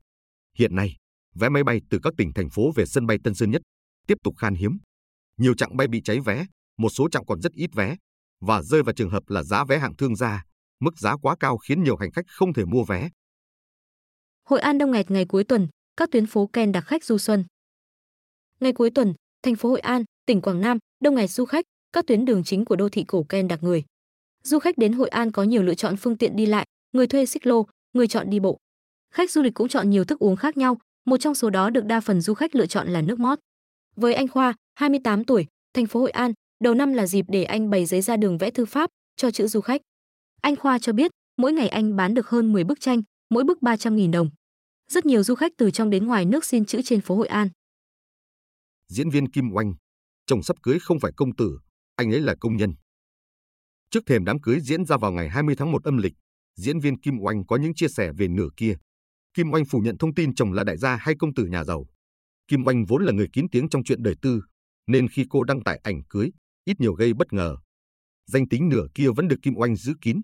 Hiện 0.58 0.76
nay, 0.76 0.96
vé 1.36 1.50
máy 1.50 1.64
bay 1.64 1.82
từ 1.90 2.00
các 2.04 2.14
tỉnh 2.18 2.34
thành 2.34 2.50
phố 2.50 2.72
về 2.76 2.86
sân 2.86 3.06
bay 3.06 3.18
Tân 3.24 3.34
Sơn 3.34 3.52
Nhất 3.52 3.62
tiếp 4.08 4.18
tục 4.24 4.34
khan 4.38 4.56
hiếm. 4.56 4.78
Nhiều 5.38 5.54
chặng 5.56 5.78
bay 5.78 5.88
bị 5.88 6.02
cháy 6.04 6.20
vé, 6.20 6.46
một 6.78 6.90
số 6.90 7.10
chặng 7.10 7.26
còn 7.26 7.42
rất 7.42 7.54
ít 7.54 7.70
vé 7.74 7.96
và 8.42 8.62
rơi 8.62 8.84
vào 8.84 8.94
trường 8.94 9.10
hợp 9.10 9.24
là 9.28 9.44
giá 9.44 9.64
vé 9.64 9.80
hạng 9.80 9.96
thương 9.96 10.16
gia, 10.16 10.44
mức 10.80 10.98
giá 10.98 11.16
quá 11.22 11.36
cao 11.40 11.58
khiến 11.58 11.84
nhiều 11.84 11.96
hành 11.98 12.12
khách 12.12 12.26
không 12.28 12.54
thể 12.54 12.66
mua 12.66 12.84
vé. 12.84 13.10
Hội 14.50 14.60
An 14.60 14.78
đông 14.78 14.92
nghẹt 14.92 15.12
ngày 15.12 15.26
cuối 15.26 15.44
tuần, 15.44 15.68
các 15.98 16.10
tuyến 16.12 16.26
phố 16.26 16.48
Ken 16.48 16.72
đặc 16.72 16.84
khách 16.88 17.04
du 17.04 17.18
xuân. 17.18 17.46
Ngày 18.60 18.74
cuối 18.74 18.92
tuần, 18.96 19.14
thành 19.44 19.56
phố 19.56 19.70
Hội 19.70 19.80
An, 19.80 20.04
tỉnh 20.26 20.42
Quảng 20.42 20.62
Nam 20.62 20.78
đông 21.02 21.16
nghẹt 21.16 21.30
du 21.30 21.46
khách, 21.46 21.66
các 21.94 22.08
tuyến 22.08 22.26
đường 22.26 22.44
chính 22.44 22.66
của 22.66 22.76
đô 22.76 22.90
thị 22.90 23.04
cổ 23.04 23.24
Ken 23.24 23.48
đặc 23.48 23.64
người. 23.64 23.84
Du 24.44 24.60
khách 24.60 24.78
đến 24.78 24.94
Hội 24.94 25.10
An 25.10 25.32
có 25.32 25.44
nhiều 25.44 25.64
lựa 25.64 25.76
chọn 25.76 25.98
phương 25.98 26.18
tiện 26.18 26.36
đi 26.36 26.46
lại, 26.46 26.66
người 26.94 27.08
thuê 27.08 27.26
xích 27.26 27.48
lô, 27.48 27.68
người 27.94 28.08
chọn 28.08 28.30
đi 28.30 28.40
bộ. 28.40 28.58
Khách 29.14 29.32
du 29.32 29.42
lịch 29.42 29.54
cũng 29.54 29.68
chọn 29.68 29.90
nhiều 29.90 30.06
thức 30.06 30.20
uống 30.20 30.36
khác 30.36 30.58
nhau, 30.58 30.78
một 31.06 31.18
trong 31.18 31.36
số 31.36 31.50
đó 31.50 31.70
được 31.70 31.86
đa 31.86 32.00
phần 32.00 32.22
du 32.22 32.34
khách 32.34 32.56
lựa 32.56 32.66
chọn 32.66 32.88
là 32.88 33.02
nước 33.02 33.20
mót. 33.20 33.40
Với 33.96 34.14
anh 34.14 34.28
Khoa, 34.28 34.54
28 34.76 35.24
tuổi, 35.24 35.48
thành 35.74 35.86
phố 35.86 36.00
Hội 36.00 36.12
An, 36.12 36.34
đầu 36.64 36.74
năm 36.74 36.94
là 36.94 37.08
dịp 37.08 37.26
để 37.28 37.44
anh 37.44 37.70
bày 37.70 37.86
giấy 37.86 38.02
ra 38.02 38.18
đường 38.18 38.38
vẽ 38.38 38.50
thư 38.50 38.66
pháp 38.66 38.90
cho 39.16 39.32
chữ 39.32 39.48
du 39.48 39.62
khách. 39.62 39.82
Anh 40.42 40.56
Khoa 40.56 40.80
cho 40.80 40.94
biết, 40.94 41.12
mỗi 41.38 41.54
ngày 41.54 41.68
anh 41.68 41.96
bán 41.96 42.14
được 42.14 42.30
hơn 42.30 42.54
10 42.54 42.64
bức 42.64 42.80
tranh, 42.82 43.02
mỗi 43.30 43.44
bức 43.44 43.58
300.000 43.62 44.12
đồng. 44.12 44.30
Rất 44.90 45.06
nhiều 45.06 45.24
du 45.24 45.36
khách 45.36 45.52
từ 45.58 45.72
trong 45.72 45.90
đến 45.90 46.08
ngoài 46.08 46.26
nước 46.26 46.46
xin 46.46 46.66
chữ 46.66 46.82
trên 46.82 47.02
phố 47.02 47.16
Hội 47.16 47.28
An. 47.28 47.50
Diễn 48.88 49.10
viên 49.10 49.32
Kim 49.32 49.52
Oanh, 49.54 49.74
chồng 50.28 50.44
sắp 50.44 50.58
cưới 50.64 50.80
không 50.80 51.00
phải 51.00 51.12
công 51.16 51.36
tử, 51.36 51.58
anh 51.96 52.14
ấy 52.14 52.22
là 52.22 52.36
công 52.40 52.58
nhân. 52.58 52.74
Trước 53.92 54.04
thềm 54.06 54.26
đám 54.26 54.42
cưới 54.42 54.60
diễn 54.60 54.86
ra 54.86 54.98
vào 54.98 55.12
ngày 55.12 55.30
20 55.30 55.56
tháng 55.58 55.72
1 55.72 55.84
âm 55.84 55.98
lịch, 55.98 56.14
diễn 56.56 56.80
viên 56.80 57.02
Kim 57.02 57.20
Oanh 57.20 57.46
có 57.46 57.56
những 57.56 57.74
chia 57.76 57.88
sẻ 57.88 58.12
về 58.18 58.28
nửa 58.28 58.48
kia. 58.58 58.76
Kim 59.34 59.52
Oanh 59.52 59.66
phủ 59.66 59.80
nhận 59.80 59.98
thông 59.98 60.14
tin 60.14 60.36
chồng 60.36 60.54
là 60.54 60.64
đại 60.64 60.78
gia 60.78 60.96
hay 60.96 61.16
công 61.20 61.34
tử 61.34 61.46
nhà 61.46 61.64
giàu. 61.64 61.86
Kim 62.48 62.68
Oanh 62.68 62.86
vốn 62.86 63.06
là 63.06 63.12
người 63.12 63.28
kín 63.34 63.50
tiếng 63.52 63.70
trong 63.70 63.84
chuyện 63.84 64.04
đời 64.04 64.16
tư, 64.22 64.42
nên 64.88 65.08
khi 65.10 65.26
cô 65.30 65.44
đăng 65.44 65.64
tải 65.64 65.80
ảnh 65.84 66.02
cưới, 66.10 66.30
ít 66.66 66.80
nhiều 66.80 66.94
gây 66.94 67.14
bất 67.14 67.34
ngờ. 67.34 67.58
Danh 68.28 68.48
tính 68.50 68.70
nửa 68.70 68.86
kia 68.96 69.08
vẫn 69.16 69.28
được 69.28 69.38
Kim 69.42 69.54
Oanh 69.58 69.76
giữ 69.76 69.94
kín. 70.02 70.22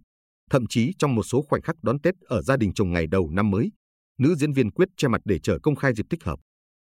Thậm 0.50 0.64
chí 0.70 0.94
trong 1.00 1.16
một 1.16 1.24
số 1.24 1.42
khoảnh 1.50 1.62
khắc 1.62 1.76
đón 1.82 2.02
Tết 2.02 2.16
ở 2.20 2.42
gia 2.42 2.58
đình 2.58 2.74
chồng 2.74 2.92
ngày 2.92 3.08
đầu 3.08 3.30
năm 3.30 3.52
mới, 3.52 3.72
nữ 4.20 4.36
diễn 4.36 4.54
viên 4.54 4.72
quyết 4.72 4.90
che 4.98 5.08
mặt 5.08 5.22
để 5.26 5.40
chờ 5.40 5.60
công 5.64 5.76
khai 5.76 5.94
dịp 5.94 6.06
thích 6.10 6.24
hợp. 6.24 6.40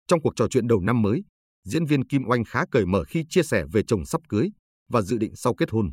Trong 0.07 0.23
cuộc 0.23 0.33
trò 0.37 0.49
chuyện 0.49 0.67
đầu 0.67 0.81
năm 0.81 1.03
mới, 1.03 1.25
diễn 1.65 1.85
viên 1.85 2.05
Kim 2.05 2.23
Oanh 2.29 2.45
khá 2.45 2.65
cởi 2.71 2.87
mở 2.87 3.05
khi 3.05 3.25
chia 3.29 3.43
sẻ 3.43 3.65
về 3.73 3.83
chồng 3.87 4.07
sắp 4.07 4.21
cưới 4.29 4.51
và 4.89 5.03
dự 5.03 5.19
định 5.19 5.37
sau 5.37 5.55
kết 5.55 5.71
hôn. 5.71 5.93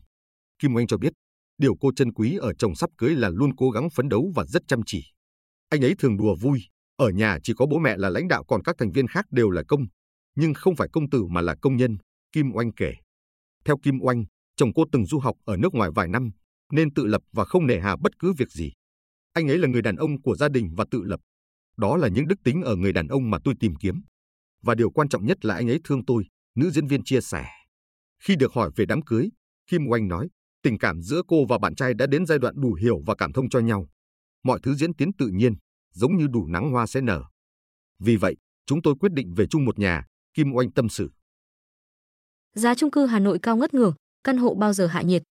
Kim 0.59 0.75
Oanh 0.75 0.87
cho 0.87 0.97
biết, 0.97 1.13
điều 1.57 1.75
cô 1.81 1.91
trân 1.95 2.13
quý 2.13 2.37
ở 2.37 2.53
chồng 2.53 2.75
sắp 2.75 2.89
cưới 2.97 3.15
là 3.15 3.29
luôn 3.29 3.55
cố 3.55 3.69
gắng 3.69 3.89
phấn 3.89 4.09
đấu 4.09 4.31
và 4.35 4.45
rất 4.45 4.63
chăm 4.67 4.81
chỉ. 4.85 5.03
Anh 5.69 5.81
ấy 5.81 5.95
thường 5.99 6.17
đùa 6.17 6.35
vui, 6.35 6.61
ở 6.95 7.09
nhà 7.09 7.37
chỉ 7.43 7.53
có 7.57 7.65
bố 7.65 7.79
mẹ 7.79 7.97
là 7.97 8.09
lãnh 8.09 8.27
đạo 8.27 8.43
còn 8.47 8.63
các 8.63 8.75
thành 8.79 8.91
viên 8.91 9.07
khác 9.07 9.25
đều 9.31 9.49
là 9.49 9.63
công, 9.67 9.85
nhưng 10.35 10.53
không 10.53 10.75
phải 10.75 10.87
công 10.93 11.09
tử 11.09 11.25
mà 11.25 11.41
là 11.41 11.55
công 11.61 11.77
nhân, 11.77 11.97
Kim 12.31 12.51
Oanh 12.53 12.73
kể. 12.73 12.93
Theo 13.65 13.77
Kim 13.83 13.99
Oanh, 14.01 14.23
chồng 14.55 14.73
cô 14.75 14.83
từng 14.91 15.05
du 15.05 15.19
học 15.19 15.35
ở 15.45 15.57
nước 15.57 15.73
ngoài 15.73 15.89
vài 15.95 16.07
năm, 16.07 16.31
nên 16.71 16.93
tự 16.93 17.05
lập 17.05 17.21
và 17.31 17.45
không 17.45 17.67
nề 17.67 17.79
hà 17.79 17.95
bất 18.01 18.19
cứ 18.19 18.33
việc 18.37 18.51
gì. 18.51 18.71
Anh 19.33 19.47
ấy 19.47 19.57
là 19.57 19.67
người 19.67 19.81
đàn 19.81 19.95
ông 19.95 20.21
của 20.21 20.35
gia 20.35 20.49
đình 20.49 20.73
và 20.77 20.85
tự 20.91 21.03
lập. 21.03 21.19
Đó 21.77 21.97
là 21.97 22.07
những 22.07 22.27
đức 22.27 22.35
tính 22.43 22.61
ở 22.61 22.75
người 22.75 22.93
đàn 22.93 23.07
ông 23.07 23.29
mà 23.31 23.37
tôi 23.43 23.53
tìm 23.59 23.75
kiếm. 23.75 24.01
Và 24.63 24.75
điều 24.75 24.91
quan 24.91 25.09
trọng 25.09 25.25
nhất 25.25 25.45
là 25.45 25.55
anh 25.55 25.69
ấy 25.69 25.79
thương 25.83 26.05
tôi, 26.05 26.25
nữ 26.55 26.69
diễn 26.69 26.87
viên 26.87 27.03
chia 27.03 27.21
sẻ. 27.21 27.45
Khi 28.23 28.35
được 28.35 28.53
hỏi 28.53 28.71
về 28.75 28.85
đám 28.85 29.01
cưới, 29.01 29.29
Kim 29.67 29.87
Oanh 29.87 30.07
nói, 30.07 30.29
tình 30.63 30.77
cảm 30.77 31.01
giữa 31.01 31.21
cô 31.27 31.45
và 31.45 31.57
bạn 31.57 31.75
trai 31.75 31.93
đã 31.93 32.07
đến 32.07 32.25
giai 32.25 32.39
đoạn 32.39 32.53
đủ 32.57 32.73
hiểu 32.73 33.01
và 33.05 33.15
cảm 33.15 33.33
thông 33.33 33.49
cho 33.49 33.59
nhau. 33.59 33.87
Mọi 34.43 34.59
thứ 34.63 34.75
diễn 34.75 34.93
tiến 34.93 35.13
tự 35.13 35.27
nhiên, 35.27 35.53
giống 35.93 36.17
như 36.17 36.27
đủ 36.27 36.47
nắng 36.47 36.71
hoa 36.71 36.87
sẽ 36.87 37.01
nở. 37.01 37.23
Vì 37.99 38.15
vậy, 38.15 38.35
chúng 38.65 38.81
tôi 38.81 38.95
quyết 38.99 39.11
định 39.11 39.33
về 39.33 39.45
chung 39.49 39.65
một 39.65 39.79
nhà, 39.79 40.05
Kim 40.33 40.53
Oanh 40.53 40.71
tâm 40.71 40.89
sự. 40.89 41.11
Giá 42.55 42.75
chung 42.75 42.91
cư 42.91 43.05
Hà 43.05 43.19
Nội 43.19 43.39
cao 43.41 43.57
ngất 43.57 43.73
ngường, 43.73 43.93
căn 44.23 44.37
hộ 44.37 44.53
bao 44.53 44.73
giờ 44.73 44.87
hạ 44.87 45.01
nhiệt? 45.01 45.23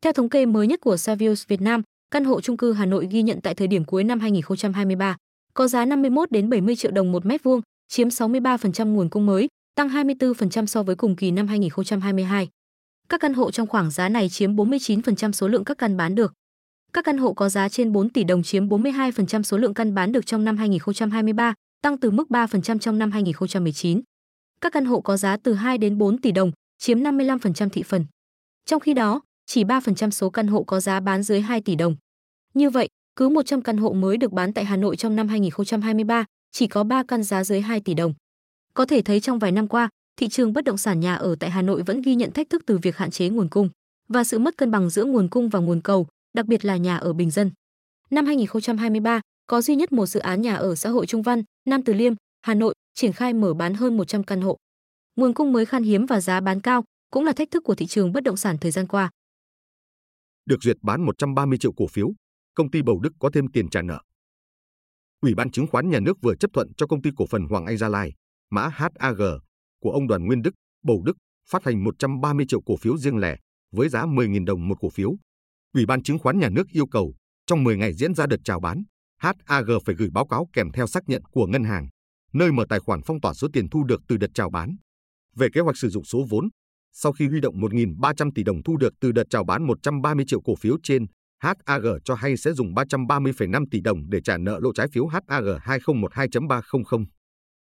Theo 0.00 0.12
thống 0.12 0.28
kê 0.28 0.46
mới 0.46 0.66
nhất 0.66 0.80
của 0.80 0.96
Savills 0.96 1.46
Việt 1.48 1.60
Nam, 1.60 1.82
căn 2.10 2.24
hộ 2.24 2.40
chung 2.40 2.56
cư 2.56 2.72
Hà 2.72 2.86
Nội 2.86 3.08
ghi 3.10 3.22
nhận 3.22 3.40
tại 3.42 3.54
thời 3.54 3.68
điểm 3.68 3.84
cuối 3.84 4.04
năm 4.04 4.20
2023 4.20 5.16
có 5.54 5.68
giá 5.68 5.84
51 5.84 6.30
đến 6.30 6.50
70 6.50 6.76
triệu 6.76 6.90
đồng 6.90 7.12
một 7.12 7.26
mét 7.26 7.42
vuông, 7.42 7.60
chiếm 7.88 8.08
63% 8.08 8.92
nguồn 8.92 9.10
cung 9.10 9.26
mới, 9.26 9.48
tăng 9.76 9.88
24% 9.88 10.66
so 10.66 10.82
với 10.82 10.96
cùng 10.96 11.16
kỳ 11.16 11.30
năm 11.30 11.48
2022. 11.48 12.48
Các 13.08 13.20
căn 13.20 13.34
hộ 13.34 13.50
trong 13.50 13.66
khoảng 13.66 13.90
giá 13.90 14.08
này 14.08 14.28
chiếm 14.28 14.56
49% 14.56 15.32
số 15.32 15.48
lượng 15.48 15.64
các 15.64 15.78
căn 15.78 15.96
bán 15.96 16.14
được. 16.14 16.32
Các 16.92 17.04
căn 17.04 17.18
hộ 17.18 17.32
có 17.32 17.48
giá 17.48 17.68
trên 17.68 17.92
4 17.92 18.10
tỷ 18.10 18.24
đồng 18.24 18.42
chiếm 18.42 18.68
42% 18.68 19.42
số 19.42 19.58
lượng 19.58 19.74
căn 19.74 19.94
bán 19.94 20.12
được 20.12 20.26
trong 20.26 20.44
năm 20.44 20.56
2023, 20.56 21.54
tăng 21.82 21.98
từ 21.98 22.10
mức 22.10 22.28
3% 22.28 22.78
trong 22.78 22.98
năm 22.98 23.10
2019. 23.10 24.02
Các 24.60 24.72
căn 24.72 24.84
hộ 24.84 25.00
có 25.00 25.16
giá 25.16 25.36
từ 25.36 25.54
2 25.54 25.78
đến 25.78 25.98
4 25.98 26.18
tỷ 26.18 26.32
đồng, 26.32 26.52
chiếm 26.78 27.00
55% 27.00 27.68
thị 27.68 27.82
phần. 27.82 28.06
Trong 28.66 28.80
khi 28.80 28.94
đó, 28.94 29.20
chỉ 29.46 29.64
3% 29.64 30.10
số 30.10 30.30
căn 30.30 30.46
hộ 30.46 30.64
có 30.64 30.80
giá 30.80 31.00
bán 31.00 31.22
dưới 31.22 31.40
2 31.40 31.60
tỷ 31.60 31.74
đồng. 31.74 31.96
Như 32.54 32.70
vậy, 32.70 32.88
cứ 33.16 33.28
100 33.28 33.62
căn 33.62 33.76
hộ 33.76 33.92
mới 33.92 34.16
được 34.16 34.32
bán 34.32 34.52
tại 34.52 34.64
Hà 34.64 34.76
Nội 34.76 34.96
trong 34.96 35.16
năm 35.16 35.28
2023, 35.28 36.24
chỉ 36.52 36.66
có 36.66 36.84
3 36.84 37.02
căn 37.02 37.22
giá 37.22 37.44
dưới 37.44 37.60
2 37.60 37.80
tỷ 37.80 37.94
đồng. 37.94 38.14
Có 38.76 38.86
thể 38.86 39.02
thấy 39.02 39.20
trong 39.20 39.38
vài 39.38 39.52
năm 39.52 39.68
qua, 39.68 39.88
thị 40.16 40.28
trường 40.28 40.52
bất 40.52 40.64
động 40.64 40.76
sản 40.76 41.00
nhà 41.00 41.14
ở 41.14 41.36
tại 41.40 41.50
Hà 41.50 41.62
Nội 41.62 41.82
vẫn 41.82 42.02
ghi 42.02 42.14
nhận 42.14 42.32
thách 42.32 42.50
thức 42.50 42.62
từ 42.66 42.78
việc 42.78 42.96
hạn 42.96 43.10
chế 43.10 43.28
nguồn 43.28 43.48
cung 43.48 43.70
và 44.08 44.24
sự 44.24 44.38
mất 44.38 44.56
cân 44.56 44.70
bằng 44.70 44.90
giữa 44.90 45.04
nguồn 45.04 45.28
cung 45.28 45.48
và 45.48 45.58
nguồn 45.60 45.80
cầu, 45.80 46.06
đặc 46.34 46.46
biệt 46.46 46.64
là 46.64 46.76
nhà 46.76 46.96
ở 46.96 47.12
bình 47.12 47.30
dân. 47.30 47.50
Năm 48.10 48.26
2023, 48.26 49.20
có 49.46 49.62
duy 49.62 49.76
nhất 49.76 49.92
một 49.92 50.06
dự 50.06 50.20
án 50.20 50.42
nhà 50.42 50.54
ở 50.54 50.74
xã 50.74 50.90
hội 50.90 51.06
Trung 51.06 51.22
Văn, 51.22 51.42
Nam 51.66 51.82
Từ 51.82 51.94
Liêm, 51.94 52.14
Hà 52.42 52.54
Nội 52.54 52.74
triển 52.94 53.12
khai 53.12 53.32
mở 53.32 53.54
bán 53.54 53.74
hơn 53.74 53.96
100 53.96 54.24
căn 54.24 54.40
hộ. 54.40 54.56
Nguồn 55.16 55.34
cung 55.34 55.52
mới 55.52 55.66
khan 55.66 55.82
hiếm 55.82 56.06
và 56.06 56.20
giá 56.20 56.40
bán 56.40 56.60
cao, 56.60 56.84
cũng 57.10 57.24
là 57.24 57.32
thách 57.32 57.50
thức 57.50 57.64
của 57.64 57.74
thị 57.74 57.86
trường 57.86 58.12
bất 58.12 58.22
động 58.22 58.36
sản 58.36 58.56
thời 58.60 58.70
gian 58.70 58.86
qua. 58.86 59.10
Được 60.46 60.62
duyệt 60.62 60.76
bán 60.82 61.02
130 61.02 61.58
triệu 61.58 61.72
cổ 61.72 61.86
phiếu, 61.86 62.08
công 62.54 62.70
ty 62.70 62.82
Bầu 62.82 63.00
Đức 63.00 63.12
có 63.18 63.30
thêm 63.34 63.48
tiền 63.52 63.70
trả 63.70 63.82
nợ. 63.82 64.00
Ủy 65.20 65.34
ban 65.34 65.50
chứng 65.50 65.66
khoán 65.66 65.90
nhà 65.90 66.00
nước 66.00 66.16
vừa 66.22 66.34
chấp 66.34 66.50
thuận 66.52 66.74
cho 66.76 66.86
công 66.86 67.02
ty 67.02 67.10
cổ 67.16 67.26
phần 67.26 67.46
Hoàng 67.50 67.66
Anh 67.66 67.76
Gia 67.76 67.88
Lai, 67.88 68.12
mã 68.50 68.68
HAG, 68.68 69.20
của 69.80 69.90
ông 69.90 70.06
Đoàn 70.06 70.26
Nguyên 70.26 70.42
Đức, 70.42 70.54
Bầu 70.84 71.02
Đức, 71.04 71.16
phát 71.50 71.64
hành 71.64 71.84
130 71.84 72.46
triệu 72.48 72.60
cổ 72.66 72.76
phiếu 72.76 72.98
riêng 72.98 73.16
lẻ 73.16 73.36
với 73.72 73.88
giá 73.88 74.06
10.000 74.06 74.44
đồng 74.44 74.68
một 74.68 74.80
cổ 74.80 74.90
phiếu. 74.90 75.16
Ủy 75.74 75.86
ban 75.86 76.02
chứng 76.02 76.18
khoán 76.18 76.38
nhà 76.38 76.48
nước 76.48 76.68
yêu 76.72 76.86
cầu 76.86 77.14
trong 77.46 77.64
10 77.64 77.76
ngày 77.76 77.92
diễn 77.92 78.14
ra 78.14 78.26
đợt 78.26 78.40
chào 78.44 78.60
bán, 78.60 78.82
HAG 79.18 79.68
phải 79.84 79.94
gửi 79.94 80.08
báo 80.12 80.26
cáo 80.26 80.48
kèm 80.52 80.70
theo 80.72 80.86
xác 80.86 81.08
nhận 81.08 81.22
của 81.30 81.46
ngân 81.46 81.64
hàng, 81.64 81.88
nơi 82.32 82.52
mở 82.52 82.64
tài 82.68 82.78
khoản 82.80 83.00
phong 83.06 83.20
tỏa 83.20 83.34
số 83.34 83.48
tiền 83.52 83.68
thu 83.68 83.84
được 83.84 84.00
từ 84.08 84.16
đợt 84.16 84.30
chào 84.34 84.50
bán. 84.50 84.76
Về 85.36 85.48
kế 85.52 85.60
hoạch 85.60 85.76
sử 85.76 85.88
dụng 85.88 86.04
số 86.04 86.26
vốn, 86.30 86.48
sau 86.92 87.12
khi 87.12 87.28
huy 87.28 87.40
động 87.40 87.54
1.300 87.60 88.30
tỷ 88.34 88.42
đồng 88.42 88.62
thu 88.62 88.76
được 88.76 88.92
từ 89.00 89.12
đợt 89.12 89.24
chào 89.30 89.44
bán 89.44 89.66
130 89.66 90.24
triệu 90.28 90.40
cổ 90.40 90.54
phiếu 90.56 90.76
trên, 90.82 91.06
HAG 91.38 91.84
cho 92.04 92.14
hay 92.14 92.36
sẽ 92.36 92.52
dùng 92.52 92.74
330,5 92.74 93.64
tỷ 93.70 93.80
đồng 93.80 94.10
để 94.10 94.20
trả 94.20 94.38
nợ 94.38 94.58
lỗ 94.62 94.72
trái 94.72 94.88
phiếu 94.92 95.06
HAG 95.06 95.22
2012.300, 95.28 97.04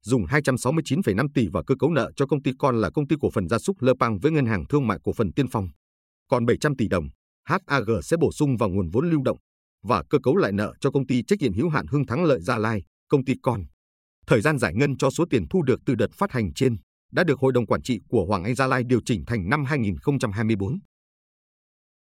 dùng 0.03 0.25
269,5 0.25 1.29
tỷ 1.35 1.49
vào 1.53 1.65
cơ 1.65 1.75
cấu 1.79 1.91
nợ 1.91 2.11
cho 2.17 2.27
công 2.27 2.43
ty 2.43 2.53
con 2.59 2.81
là 2.81 2.91
công 2.91 3.09
ty 3.09 3.17
cổ 3.21 3.31
phần 3.31 3.49
gia 3.49 3.59
súc 3.59 3.83
Lơ 3.83 3.93
Pang 4.01 4.19
với 4.19 4.33
ngân 4.33 4.47
hàng 4.47 4.65
thương 4.69 4.87
mại 4.87 4.99
cổ 5.05 5.13
phần 5.13 5.33
Tiên 5.33 5.47
Phong. 5.49 5.69
Còn 6.29 6.47
700 6.47 6.77
tỷ 6.77 6.89
đồng, 6.89 7.05
HAG 7.45 8.03
sẽ 8.03 8.17
bổ 8.21 8.33
sung 8.33 8.57
vào 8.57 8.69
nguồn 8.69 8.91
vốn 8.91 9.11
lưu 9.11 9.23
động 9.23 9.39
và 9.83 10.03
cơ 10.11 10.19
cấu 10.23 10.37
lại 10.37 10.53
nợ 10.53 10.75
cho 10.81 10.91
công 10.91 11.07
ty 11.07 11.23
trách 11.23 11.39
nhiệm 11.41 11.55
hữu 11.55 11.69
hạn 11.69 11.87
Hưng 11.87 12.07
Thắng 12.07 12.25
Lợi 12.25 12.41
Gia 12.41 12.59
Lai, 12.59 12.83
công 13.09 13.25
ty 13.25 13.35
con. 13.43 13.65
Thời 14.27 14.41
gian 14.41 14.59
giải 14.59 14.75
ngân 14.75 14.97
cho 14.97 15.11
số 15.11 15.25
tiền 15.31 15.49
thu 15.51 15.63
được 15.63 15.81
từ 15.87 15.95
đợt 15.95 16.11
phát 16.15 16.33
hành 16.33 16.53
trên 16.55 16.77
đã 17.13 17.25
được 17.25 17.41
Hội 17.41 17.53
đồng 17.53 17.67
Quản 17.67 17.83
trị 17.83 18.01
của 18.09 18.25
Hoàng 18.29 18.45
Anh 18.45 18.55
Gia 18.55 18.67
Lai 18.67 18.83
điều 18.87 19.01
chỉnh 19.05 19.25
thành 19.27 19.49
năm 19.49 19.65
2024. 19.65 20.79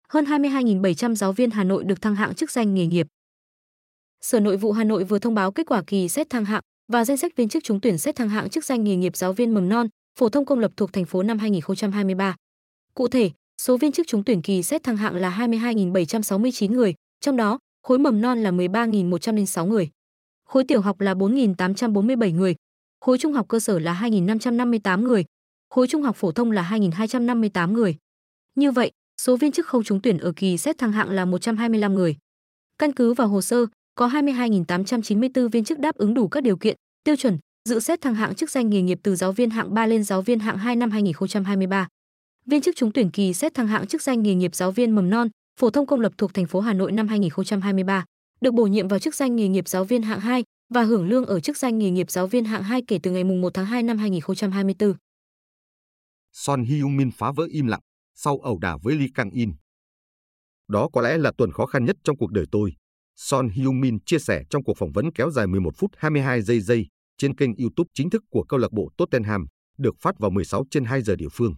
Hơn 0.08 0.24
22.700 0.24 1.14
giáo 1.14 1.32
viên 1.32 1.50
Hà 1.50 1.64
Nội 1.64 1.84
được 1.84 2.02
thăng 2.02 2.14
hạng 2.14 2.34
chức 2.34 2.50
danh 2.50 2.74
nghề 2.74 2.86
nghiệp. 2.86 3.06
Sở 4.20 4.40
Nội 4.40 4.56
vụ 4.56 4.72
Hà 4.72 4.84
Nội 4.84 5.04
vừa 5.04 5.18
thông 5.18 5.34
báo 5.34 5.52
kết 5.52 5.66
quả 5.66 5.82
kỳ 5.86 6.08
xét 6.08 6.30
thăng 6.30 6.44
hạng 6.44 6.62
và 6.90 7.04
danh 7.04 7.16
sách 7.16 7.36
viên 7.36 7.48
chức 7.48 7.64
trúng 7.64 7.80
tuyển 7.80 7.98
xét 7.98 8.16
thăng 8.16 8.28
hạng 8.28 8.48
chức 8.48 8.64
danh 8.64 8.84
nghề 8.84 8.96
nghiệp 8.96 9.16
giáo 9.16 9.32
viên 9.32 9.54
mầm 9.54 9.68
non, 9.68 9.88
phổ 10.18 10.28
thông 10.28 10.44
công 10.44 10.58
lập 10.58 10.72
thuộc 10.76 10.92
thành 10.92 11.04
phố 11.04 11.22
năm 11.22 11.38
2023. 11.38 12.36
Cụ 12.94 13.08
thể, 13.08 13.30
số 13.62 13.76
viên 13.76 13.92
chức 13.92 14.06
trúng 14.06 14.24
tuyển 14.24 14.42
kỳ 14.42 14.62
xét 14.62 14.82
thăng 14.82 14.96
hạng 14.96 15.14
là 15.14 15.30
22.769 15.38 16.72
người, 16.72 16.94
trong 17.20 17.36
đó 17.36 17.58
khối 17.82 17.98
mầm 17.98 18.20
non 18.20 18.42
là 18.42 18.50
13.106 18.50 19.66
người, 19.66 19.90
khối 20.44 20.64
tiểu 20.64 20.80
học 20.80 21.00
là 21.00 21.14
4.847 21.14 22.34
người, 22.34 22.54
khối 23.00 23.18
trung 23.18 23.32
học 23.32 23.48
cơ 23.48 23.60
sở 23.60 23.78
là 23.78 24.00
2.558 24.02 25.02
người, 25.02 25.24
khối 25.70 25.86
trung 25.86 26.02
học 26.02 26.16
phổ 26.16 26.32
thông 26.32 26.50
là 26.50 26.68
2.258 26.72 27.72
người. 27.72 27.96
Như 28.54 28.70
vậy, 28.70 28.90
số 29.20 29.36
viên 29.36 29.52
chức 29.52 29.66
không 29.66 29.84
trúng 29.84 30.02
tuyển 30.02 30.18
ở 30.18 30.32
kỳ 30.36 30.56
xét 30.56 30.78
thăng 30.78 30.92
hạng 30.92 31.10
là 31.10 31.24
125 31.24 31.94
người. 31.94 32.16
Căn 32.78 32.92
cứ 32.92 33.14
vào 33.14 33.28
hồ 33.28 33.40
sơ, 33.40 33.66
có 34.00 34.08
22.894 34.08 35.48
viên 35.48 35.64
chức 35.64 35.78
đáp 35.78 35.94
ứng 35.94 36.14
đủ 36.14 36.28
các 36.28 36.42
điều 36.42 36.56
kiện, 36.56 36.76
tiêu 37.04 37.16
chuẩn, 37.16 37.38
dự 37.68 37.80
xét 37.80 38.00
thăng 38.00 38.14
hạng 38.14 38.34
chức 38.34 38.50
danh 38.50 38.70
nghề 38.70 38.82
nghiệp 38.82 38.98
từ 39.02 39.16
giáo 39.16 39.32
viên 39.32 39.50
hạng 39.50 39.74
3 39.74 39.86
lên 39.86 40.04
giáo 40.04 40.22
viên 40.22 40.38
hạng 40.38 40.58
2 40.58 40.76
năm 40.76 40.90
2023. 40.90 41.88
Viên 42.46 42.60
chức 42.60 42.76
trúng 42.76 42.92
tuyển 42.92 43.10
kỳ 43.10 43.34
xét 43.34 43.54
thăng 43.54 43.66
hạng 43.66 43.86
chức 43.86 44.02
danh 44.02 44.22
nghề 44.22 44.34
nghiệp 44.34 44.54
giáo 44.54 44.72
viên 44.72 44.90
mầm 44.94 45.10
non, 45.10 45.28
phổ 45.60 45.70
thông 45.70 45.86
công 45.86 46.00
lập 46.00 46.12
thuộc 46.18 46.34
thành 46.34 46.46
phố 46.46 46.60
Hà 46.60 46.72
Nội 46.72 46.92
năm 46.92 47.08
2023, 47.08 48.04
được 48.40 48.54
bổ 48.54 48.66
nhiệm 48.66 48.88
vào 48.88 48.98
chức 48.98 49.14
danh 49.14 49.36
nghề 49.36 49.48
nghiệp 49.48 49.68
giáo 49.68 49.84
viên 49.84 50.02
hạng 50.02 50.20
2 50.20 50.44
và 50.74 50.82
hưởng 50.82 51.08
lương 51.08 51.26
ở 51.26 51.40
chức 51.40 51.56
danh 51.56 51.78
nghề 51.78 51.90
nghiệp 51.90 52.10
giáo 52.10 52.26
viên 52.26 52.44
hạng 52.44 52.62
2 52.62 52.82
kể 52.86 52.98
từ 53.02 53.10
ngày 53.10 53.24
1 53.24 53.54
tháng 53.54 53.66
2 53.66 53.82
năm 53.82 53.98
2024. 53.98 54.94
Son 56.32 56.64
Heung-min 56.64 57.10
phá 57.16 57.32
vỡ 57.32 57.46
im 57.50 57.66
lặng 57.66 57.80
sau 58.14 58.38
ẩu 58.38 58.58
đả 58.58 58.76
với 58.82 58.96
Lee 58.96 59.08
Kang-in. 59.14 59.52
Đó 60.68 60.88
có 60.92 61.00
lẽ 61.00 61.18
là 61.18 61.32
tuần 61.38 61.52
khó 61.52 61.66
khăn 61.66 61.84
nhất 61.84 61.96
trong 62.04 62.16
cuộc 62.16 62.30
đời 62.30 62.44
tôi. 62.52 62.79
Son 63.22 63.48
Heung-min 63.48 63.98
chia 64.06 64.18
sẻ 64.18 64.42
trong 64.50 64.64
cuộc 64.64 64.76
phỏng 64.78 64.92
vấn 64.92 65.12
kéo 65.12 65.30
dài 65.30 65.46
11 65.46 65.70
phút 65.76 65.90
22 65.96 66.42
giây 66.42 66.60
giây 66.60 66.86
trên 67.18 67.34
kênh 67.34 67.50
YouTube 67.56 67.88
chính 67.94 68.10
thức 68.10 68.22
của 68.30 68.44
câu 68.48 68.58
lạc 68.58 68.72
bộ 68.72 68.90
Tottenham, 68.96 69.46
được 69.78 69.94
phát 70.00 70.14
vào 70.18 70.30
16 70.30 70.64
trên 70.70 70.84
2 70.84 71.02
giờ 71.02 71.16
địa 71.16 71.28
phương. 71.32 71.54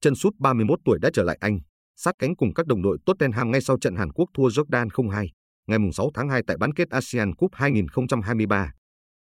Chân 0.00 0.14
sút 0.14 0.34
31 0.38 0.78
tuổi 0.84 0.98
đã 1.02 1.10
trở 1.12 1.22
lại 1.22 1.38
Anh, 1.40 1.58
sát 1.96 2.14
cánh 2.18 2.36
cùng 2.36 2.54
các 2.54 2.66
đồng 2.66 2.82
đội 2.82 2.98
Tottenham 3.06 3.50
ngay 3.50 3.60
sau 3.60 3.78
trận 3.78 3.96
Hàn 3.96 4.12
Quốc 4.12 4.26
thua 4.34 4.48
Jordan 4.48 4.88
0-2, 4.88 5.28
ngày 5.66 5.78
6 5.92 6.10
tháng 6.14 6.28
2 6.28 6.42
tại 6.46 6.56
bán 6.56 6.74
kết 6.74 6.90
ASEAN 6.90 7.34
Cup 7.34 7.50
2023. 7.54 8.72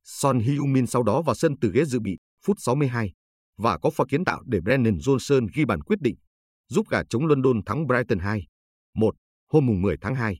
Son 0.04 0.38
Heung-min 0.38 0.86
sau 0.86 1.02
đó 1.02 1.22
vào 1.22 1.34
sân 1.34 1.54
từ 1.60 1.70
ghế 1.74 1.84
dự 1.84 2.00
bị, 2.00 2.18
phút 2.44 2.56
62, 2.60 3.12
và 3.58 3.78
có 3.78 3.90
pha 3.90 4.04
kiến 4.08 4.24
tạo 4.24 4.42
để 4.46 4.60
Brennan 4.60 4.96
Johnson 4.96 5.48
ghi 5.54 5.64
bàn 5.64 5.80
quyết 5.80 6.00
định, 6.00 6.16
giúp 6.68 6.88
gà 6.88 7.02
chống 7.10 7.26
London 7.26 7.60
thắng 7.66 7.86
Brighton 7.86 8.18
2. 8.18 8.46
1. 8.94 9.14
Hôm 9.52 9.82
10 9.82 9.96
tháng 10.00 10.14
2. 10.14 10.38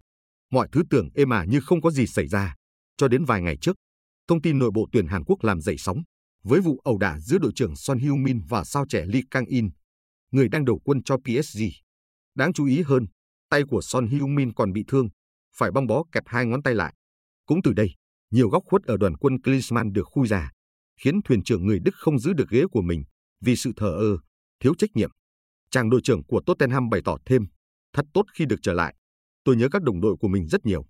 Mọi 0.51 0.69
thứ 0.73 0.83
tưởng 0.91 1.09
êm 1.15 1.31
ả 1.31 1.45
như 1.45 1.61
không 1.61 1.81
có 1.81 1.91
gì 1.91 2.07
xảy 2.07 2.27
ra, 2.27 2.55
cho 2.97 3.09
đến 3.09 3.25
vài 3.25 3.43
ngày 3.43 3.57
trước. 3.61 3.77
Thông 4.29 4.43
tin 4.43 4.59
nội 4.59 4.71
bộ 4.75 4.89
tuyển 4.93 5.07
Hàn 5.07 5.25
Quốc 5.25 5.45
làm 5.45 5.61
dậy 5.61 5.77
sóng, 5.79 6.03
với 6.45 6.61
vụ 6.61 6.81
ẩu 6.85 6.99
đả 6.99 7.19
giữa 7.19 7.39
đội 7.39 7.53
trưởng 7.55 7.77
Son 7.77 7.99
Heung-min 7.99 8.41
và 8.49 8.65
sao 8.65 8.85
trẻ 8.89 9.05
Lee 9.07 9.23
Kang-in, 9.31 9.71
người 10.31 10.49
đang 10.49 10.65
đầu 10.65 10.81
quân 10.85 11.03
cho 11.03 11.17
PSG. 11.17 11.63
Đáng 12.35 12.53
chú 12.53 12.67
ý 12.67 12.83
hơn, 12.83 13.07
tay 13.51 13.63
của 13.69 13.81
Son 13.83 14.07
Heung-min 14.07 14.53
còn 14.57 14.73
bị 14.73 14.85
thương, 14.89 15.09
phải 15.57 15.71
băng 15.71 15.87
bó 15.87 16.05
kẹp 16.13 16.23
hai 16.27 16.47
ngón 16.47 16.63
tay 16.63 16.75
lại. 16.75 16.95
Cũng 17.47 17.63
từ 17.65 17.73
đây, 17.73 17.91
nhiều 18.31 18.49
góc 18.49 18.63
khuất 18.67 18.83
ở 18.83 18.97
đoàn 18.97 19.17
quân 19.17 19.43
Klinsmann 19.43 19.93
được 19.93 20.05
khui 20.05 20.29
ra, 20.29 20.51
khiến 21.01 21.23
thuyền 21.25 21.43
trưởng 21.43 21.67
người 21.67 21.79
Đức 21.85 21.95
không 21.95 22.19
giữ 22.19 22.33
được 22.33 22.51
ghế 22.51 22.63
của 22.71 22.83
mình 22.83 23.05
vì 23.41 23.57
sự 23.57 23.73
thờ 23.77 23.91
ơ, 23.91 24.19
thiếu 24.61 24.75
trách 24.79 24.91
nhiệm. 24.95 25.11
Chàng 25.71 25.91
đội 25.91 26.01
trưởng 26.05 26.25
của 26.25 26.43
Tottenham 26.47 26.89
bày 26.89 27.01
tỏ 27.05 27.17
thêm, 27.27 27.47
thật 27.93 28.07
tốt 28.15 28.23
khi 28.35 28.45
được 28.45 28.57
trở 28.63 28.73
lại. 28.73 28.95
Tôi 29.49 29.57
nhớ 29.57 29.69
các 29.69 29.83
đồng 29.83 30.01
đội 30.01 30.17
của 30.21 30.29
mình 30.29 30.49
rất 30.49 30.67
nhiều. 30.67 30.85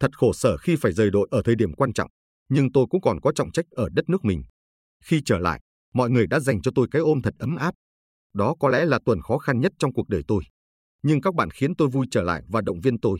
Thật 0.00 0.18
khổ 0.18 0.32
sở 0.32 0.56
khi 0.56 0.76
phải 0.76 0.92
rời 0.92 1.10
đội 1.10 1.28
ở 1.30 1.42
thời 1.44 1.54
điểm 1.54 1.72
quan 1.72 1.92
trọng, 1.92 2.10
nhưng 2.48 2.72
tôi 2.72 2.86
cũng 2.90 3.00
còn 3.00 3.20
có 3.20 3.32
trọng 3.32 3.52
trách 3.52 3.64
ở 3.70 3.88
đất 3.92 4.08
nước 4.08 4.24
mình. 4.24 4.42
Khi 5.04 5.22
trở 5.24 5.38
lại, 5.38 5.60
mọi 5.94 6.10
người 6.10 6.26
đã 6.26 6.40
dành 6.40 6.62
cho 6.62 6.70
tôi 6.74 6.88
cái 6.90 7.02
ôm 7.02 7.22
thật 7.22 7.34
ấm 7.38 7.56
áp. 7.56 7.74
Đó 8.34 8.54
có 8.60 8.68
lẽ 8.68 8.84
là 8.84 8.98
tuần 9.04 9.20
khó 9.20 9.38
khăn 9.38 9.60
nhất 9.60 9.72
trong 9.78 9.92
cuộc 9.92 10.08
đời 10.08 10.22
tôi. 10.28 10.44
Nhưng 11.02 11.20
các 11.20 11.34
bạn 11.34 11.50
khiến 11.50 11.76
tôi 11.76 11.88
vui 11.88 12.06
trở 12.10 12.22
lại 12.22 12.42
và 12.48 12.60
động 12.60 12.80
viên 12.80 13.00
tôi. 13.00 13.18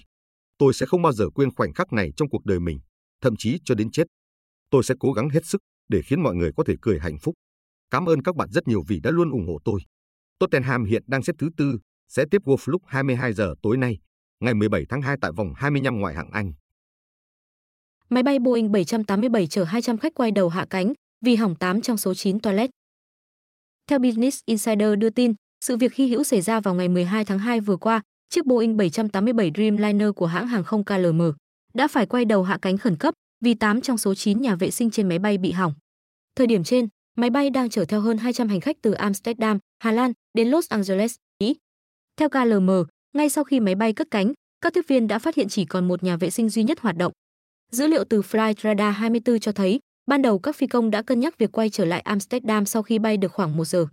Tôi 0.59 0.75
sẽ 0.75 0.87
không 0.87 1.03
bao 1.03 1.13
giờ 1.13 1.31
quên 1.35 1.55
khoảnh 1.55 1.73
khắc 1.73 1.93
này 1.93 2.13
trong 2.17 2.29
cuộc 2.29 2.45
đời 2.45 2.61
mình, 2.61 2.79
thậm 3.21 3.35
chí 3.39 3.59
cho 3.65 3.75
đến 3.75 3.91
chết. 3.91 4.05
Tôi 4.71 4.83
sẽ 4.83 4.95
cố 5.01 5.13
gắng 5.13 5.29
hết 5.29 5.47
sức 5.47 5.61
để 5.89 6.03
khiến 6.03 6.23
mọi 6.23 6.35
người 6.35 6.51
có 6.57 6.65
thể 6.65 6.75
cười 6.83 6.99
hạnh 7.01 7.19
phúc. 7.23 7.35
Cảm 7.91 8.07
ơn 8.07 8.23
các 8.23 8.37
bạn 8.37 8.49
rất 8.53 8.69
nhiều 8.69 8.83
vì 8.89 9.01
đã 9.01 9.11
luôn 9.11 9.31
ủng 9.31 9.47
hộ 9.47 9.59
tôi. 9.65 9.81
Tottenham 10.39 10.85
hiện 10.85 11.03
đang 11.07 11.23
xếp 11.23 11.37
thứ 11.39 11.51
tư, 11.57 11.79
sẽ 12.09 12.25
tiếp 12.31 12.43
Wolf 12.45 12.73
lúc 12.73 12.83
22 12.87 13.33
giờ 13.33 13.55
tối 13.63 13.77
nay, 13.77 13.99
ngày 14.41 14.55
17 14.55 14.85
tháng 14.89 15.03
2 15.03 15.17
tại 15.21 15.33
vòng 15.33 15.53
25 15.57 16.01
ngoại 16.01 16.15
hạng 16.15 16.31
Anh. 16.33 16.53
Máy 18.09 18.23
bay 18.23 18.39
Boeing 18.39 18.73
787 18.73 19.47
chở 19.47 19.65
200 19.65 19.99
khách 19.99 20.15
quay 20.15 20.31
đầu 20.31 20.49
hạ 20.49 20.67
cánh 20.71 20.93
vì 21.25 21.37
hỏng 21.37 21.55
8 21.55 21.81
trong 21.81 21.97
số 21.97 22.15
9 22.15 22.41
toilet. 22.41 22.71
Theo 23.87 23.99
Business 23.99 24.41
Insider 24.47 24.99
đưa 24.99 25.11
tin, 25.11 25.35
sự 25.61 25.77
việc 25.77 25.95
hy 25.95 26.07
hữu 26.07 26.25
xảy 26.25 26.41
ra 26.41 26.61
vào 26.61 26.75
ngày 26.75 26.89
12 26.89 27.25
tháng 27.25 27.39
2 27.39 27.61
vừa 27.61 27.77
qua, 27.77 28.03
chiếc 28.29 28.47
Boeing 28.47 28.77
787 28.77 29.51
Dreamliner 29.55 30.09
của 30.17 30.27
hãng 30.27 30.47
hàng 30.47 30.65
không 30.65 30.85
KLM 30.85 31.23
đã 31.75 31.89
phải 31.89 32.07
quay 32.07 32.25
đầu 32.25 32.43
hạ 32.43 32.59
cánh 32.63 32.79
khẩn 32.79 32.97
cấp 32.97 33.15
vì 33.41 33.55
8 33.55 33.81
trong 33.81 33.99
số 33.99 34.15
9 34.15 34.41
nhà 34.41 34.55
vệ 34.55 34.71
sinh 34.71 34.91
trên 34.91 35.09
máy 35.09 35.19
bay 35.19 35.39
bị 35.39 35.53
hỏng. 35.53 35.75
Thời 36.37 36.47
điểm 36.47 36.65
trên, 36.65 36.89
máy 37.17 37.31
bay 37.31 37.51
đang 37.51 37.71
chở 37.71 37.85
theo 37.85 38.01
hơn 38.01 38.19
200 38.19 38.49
hành 38.49 38.61
khách 38.61 38.77
từ 38.83 38.93
Amsterdam, 38.93 39.59
Hà 39.79 39.93
Lan 39.93 40.13
đến 40.35 40.49
Los 40.49 40.69
Angeles, 40.69 41.15
Mỹ. 41.41 41.57
Theo 42.17 42.29
KLM, 42.29 42.71
ngay 43.17 43.29
sau 43.31 43.45
khi 43.45 43.61
máy 43.61 43.75
bay 43.75 43.93
cất 43.93 44.11
cánh, 44.11 44.33
các 44.61 44.75
tiếp 44.75 44.85
viên 44.89 45.09
đã 45.09 45.19
phát 45.19 45.35
hiện 45.35 45.49
chỉ 45.49 45.65
còn 45.65 45.89
một 45.89 46.03
nhà 46.03 46.17
vệ 46.17 46.31
sinh 46.31 46.49
duy 46.49 46.63
nhất 46.63 46.81
hoạt 46.81 46.97
động. 46.97 47.13
Dữ 47.73 47.87
liệu 47.87 48.05
từ 48.05 48.21
Flight 48.21 48.55
Radar 48.63 48.97
24 48.97 49.39
cho 49.39 49.53
thấy, 49.53 49.79
ban 50.07 50.23
đầu 50.23 50.39
các 50.39 50.57
phi 50.57 50.67
công 50.67 50.91
đã 50.91 51.03
cân 51.03 51.21
nhắc 51.21 51.39
việc 51.39 51.53
quay 51.53 51.71
trở 51.71 51.85
lại 51.85 52.01
Amsterdam 52.01 52.67
sau 52.67 52.83
khi 52.83 52.99
bay 52.99 53.17
được 53.17 53.33
khoảng 53.33 53.57
một 53.57 53.65
giờ. 53.65 53.87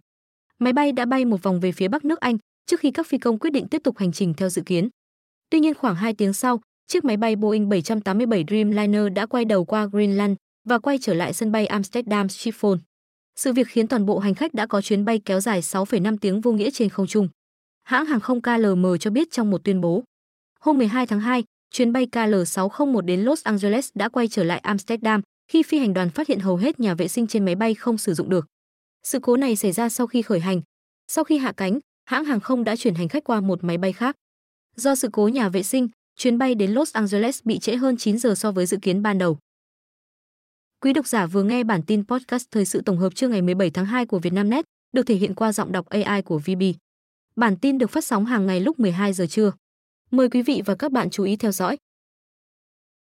Máy 0.60 0.74
bay 0.74 0.92
đã 0.92 1.06
bay 1.06 1.26
một 1.26 1.44
vòng 1.44 1.60
về 1.60 1.72
phía 1.72 1.88
bắc 1.88 2.06
nước 2.06 2.20
Anh 2.20 2.38
trước 2.66 2.80
khi 2.80 2.92
các 2.92 3.08
phi 3.08 3.18
công 3.18 3.40
quyết 3.40 3.50
định 3.50 3.68
tiếp 3.68 3.82
tục 3.84 3.98
hành 3.98 4.12
trình 4.12 4.34
theo 4.34 4.50
dự 4.50 4.62
kiến. 4.62 4.90
Tuy 5.50 5.60
nhiên 5.60 5.74
khoảng 5.74 5.96
2 5.96 6.14
tiếng 6.14 6.34
sau, 6.34 6.62
chiếc 6.88 7.06
máy 7.06 7.18
bay 7.18 7.36
Boeing 7.36 7.70
787 7.70 8.44
Dreamliner 8.48 9.14
đã 9.16 9.26
quay 9.26 9.46
đầu 9.46 9.66
qua 9.66 9.86
Greenland 9.86 10.36
và 10.70 10.80
quay 10.80 10.98
trở 11.02 11.14
lại 11.14 11.34
sân 11.34 11.52
bay 11.52 11.66
Amsterdam 11.66 12.30
Schiphol. 12.30 12.78
Sự 13.36 13.54
việc 13.54 13.68
khiến 13.68 13.88
toàn 13.88 14.06
bộ 14.06 14.20
hành 14.20 14.36
khách 14.36 14.54
đã 14.54 14.68
có 14.68 14.82
chuyến 14.82 15.06
bay 15.06 15.20
kéo 15.26 15.40
dài 15.40 15.62
6,5 15.62 16.18
tiếng 16.22 16.42
vô 16.42 16.52
nghĩa 16.52 16.70
trên 16.72 16.90
không 16.90 17.08
trung. 17.08 17.28
Hãng 17.84 18.06
hàng 18.06 18.20
không 18.20 18.42
KLM 18.42 18.86
cho 19.00 19.12
biết 19.12 19.32
trong 19.32 19.52
một 19.52 19.64
tuyên 19.64 19.82
bố. 19.82 20.04
Hôm 20.60 20.78
12 20.78 21.08
tháng 21.08 21.20
2, 21.20 21.44
chuyến 21.72 21.94
bay 21.94 22.08
KL601 22.12 23.02
đến 23.02 23.22
Los 23.22 23.44
Angeles 23.44 23.90
đã 23.96 24.10
quay 24.10 24.28
trở 24.28 24.44
lại 24.44 24.60
Amsterdam 24.60 25.22
khi 25.48 25.64
phi 25.64 25.80
hành 25.80 25.94
đoàn 25.94 26.10
phát 26.10 26.28
hiện 26.28 26.40
hầu 26.40 26.56
hết 26.56 26.80
nhà 26.80 26.94
vệ 26.94 27.08
sinh 27.08 27.28
trên 27.28 27.46
máy 27.46 27.56
bay 27.56 27.74
không 27.74 27.98
sử 27.98 28.14
dụng 28.14 28.30
được. 28.30 28.46
Sự 29.04 29.20
cố 29.20 29.38
này 29.38 29.56
xảy 29.56 29.72
ra 29.72 29.90
sau 29.90 30.08
khi 30.08 30.22
khởi 30.22 30.40
hành. 30.40 30.62
Sau 31.08 31.24
khi 31.24 31.38
hạ 31.38 31.52
cánh, 31.58 31.80
hãng 32.06 32.26
hàng 32.26 32.40
không 32.40 32.64
đã 32.64 32.76
chuyển 32.76 32.96
hành 32.96 33.08
khách 33.08 33.24
qua 33.24 33.42
một 33.42 33.64
máy 33.64 33.78
bay 33.78 33.94
khác. 33.94 34.16
Do 34.76 34.96
sự 34.96 35.10
cố 35.14 35.28
nhà 35.28 35.50
vệ 35.50 35.64
sinh, 35.64 35.88
chuyến 36.18 36.38
bay 36.38 36.56
đến 36.56 36.72
Los 36.72 36.94
Angeles 36.94 37.40
bị 37.44 37.60
trễ 37.60 37.76
hơn 37.76 37.98
9 37.98 38.18
giờ 38.18 38.36
so 38.36 38.52
với 38.52 38.66
dự 38.66 38.78
kiến 38.82 39.02
ban 39.02 39.18
đầu. 39.18 39.38
Quý 40.82 40.94
độc 40.94 41.08
giả 41.08 41.26
vừa 41.26 41.44
nghe 41.44 41.64
bản 41.64 41.84
tin 41.84 42.06
podcast 42.08 42.48
thời 42.52 42.66
sự 42.66 42.82
tổng 42.82 42.98
hợp 42.98 43.16
trưa 43.16 43.28
ngày 43.28 43.42
17 43.42 43.70
tháng 43.70 43.86
2 43.86 44.06
của 44.06 44.20
Vietnamnet, 44.20 44.66
được 44.94 45.04
thể 45.04 45.16
hiện 45.16 45.36
qua 45.36 45.52
giọng 45.52 45.72
đọc 45.72 45.90
AI 45.90 46.22
của 46.22 46.38
VB. 46.38 46.62
Bản 47.36 47.58
tin 47.58 47.78
được 47.78 47.90
phát 47.90 48.06
sóng 48.06 48.26
hàng 48.26 48.46
ngày 48.46 48.60
lúc 48.60 48.80
12 48.80 49.14
giờ 49.14 49.26
trưa. 49.28 49.52
Mời 50.12 50.30
quý 50.30 50.42
vị 50.42 50.62
và 50.66 50.76
các 50.76 50.92
bạn 50.92 51.10
chú 51.10 51.24
ý 51.24 51.36
theo 51.36 51.52
dõi. 51.52 51.78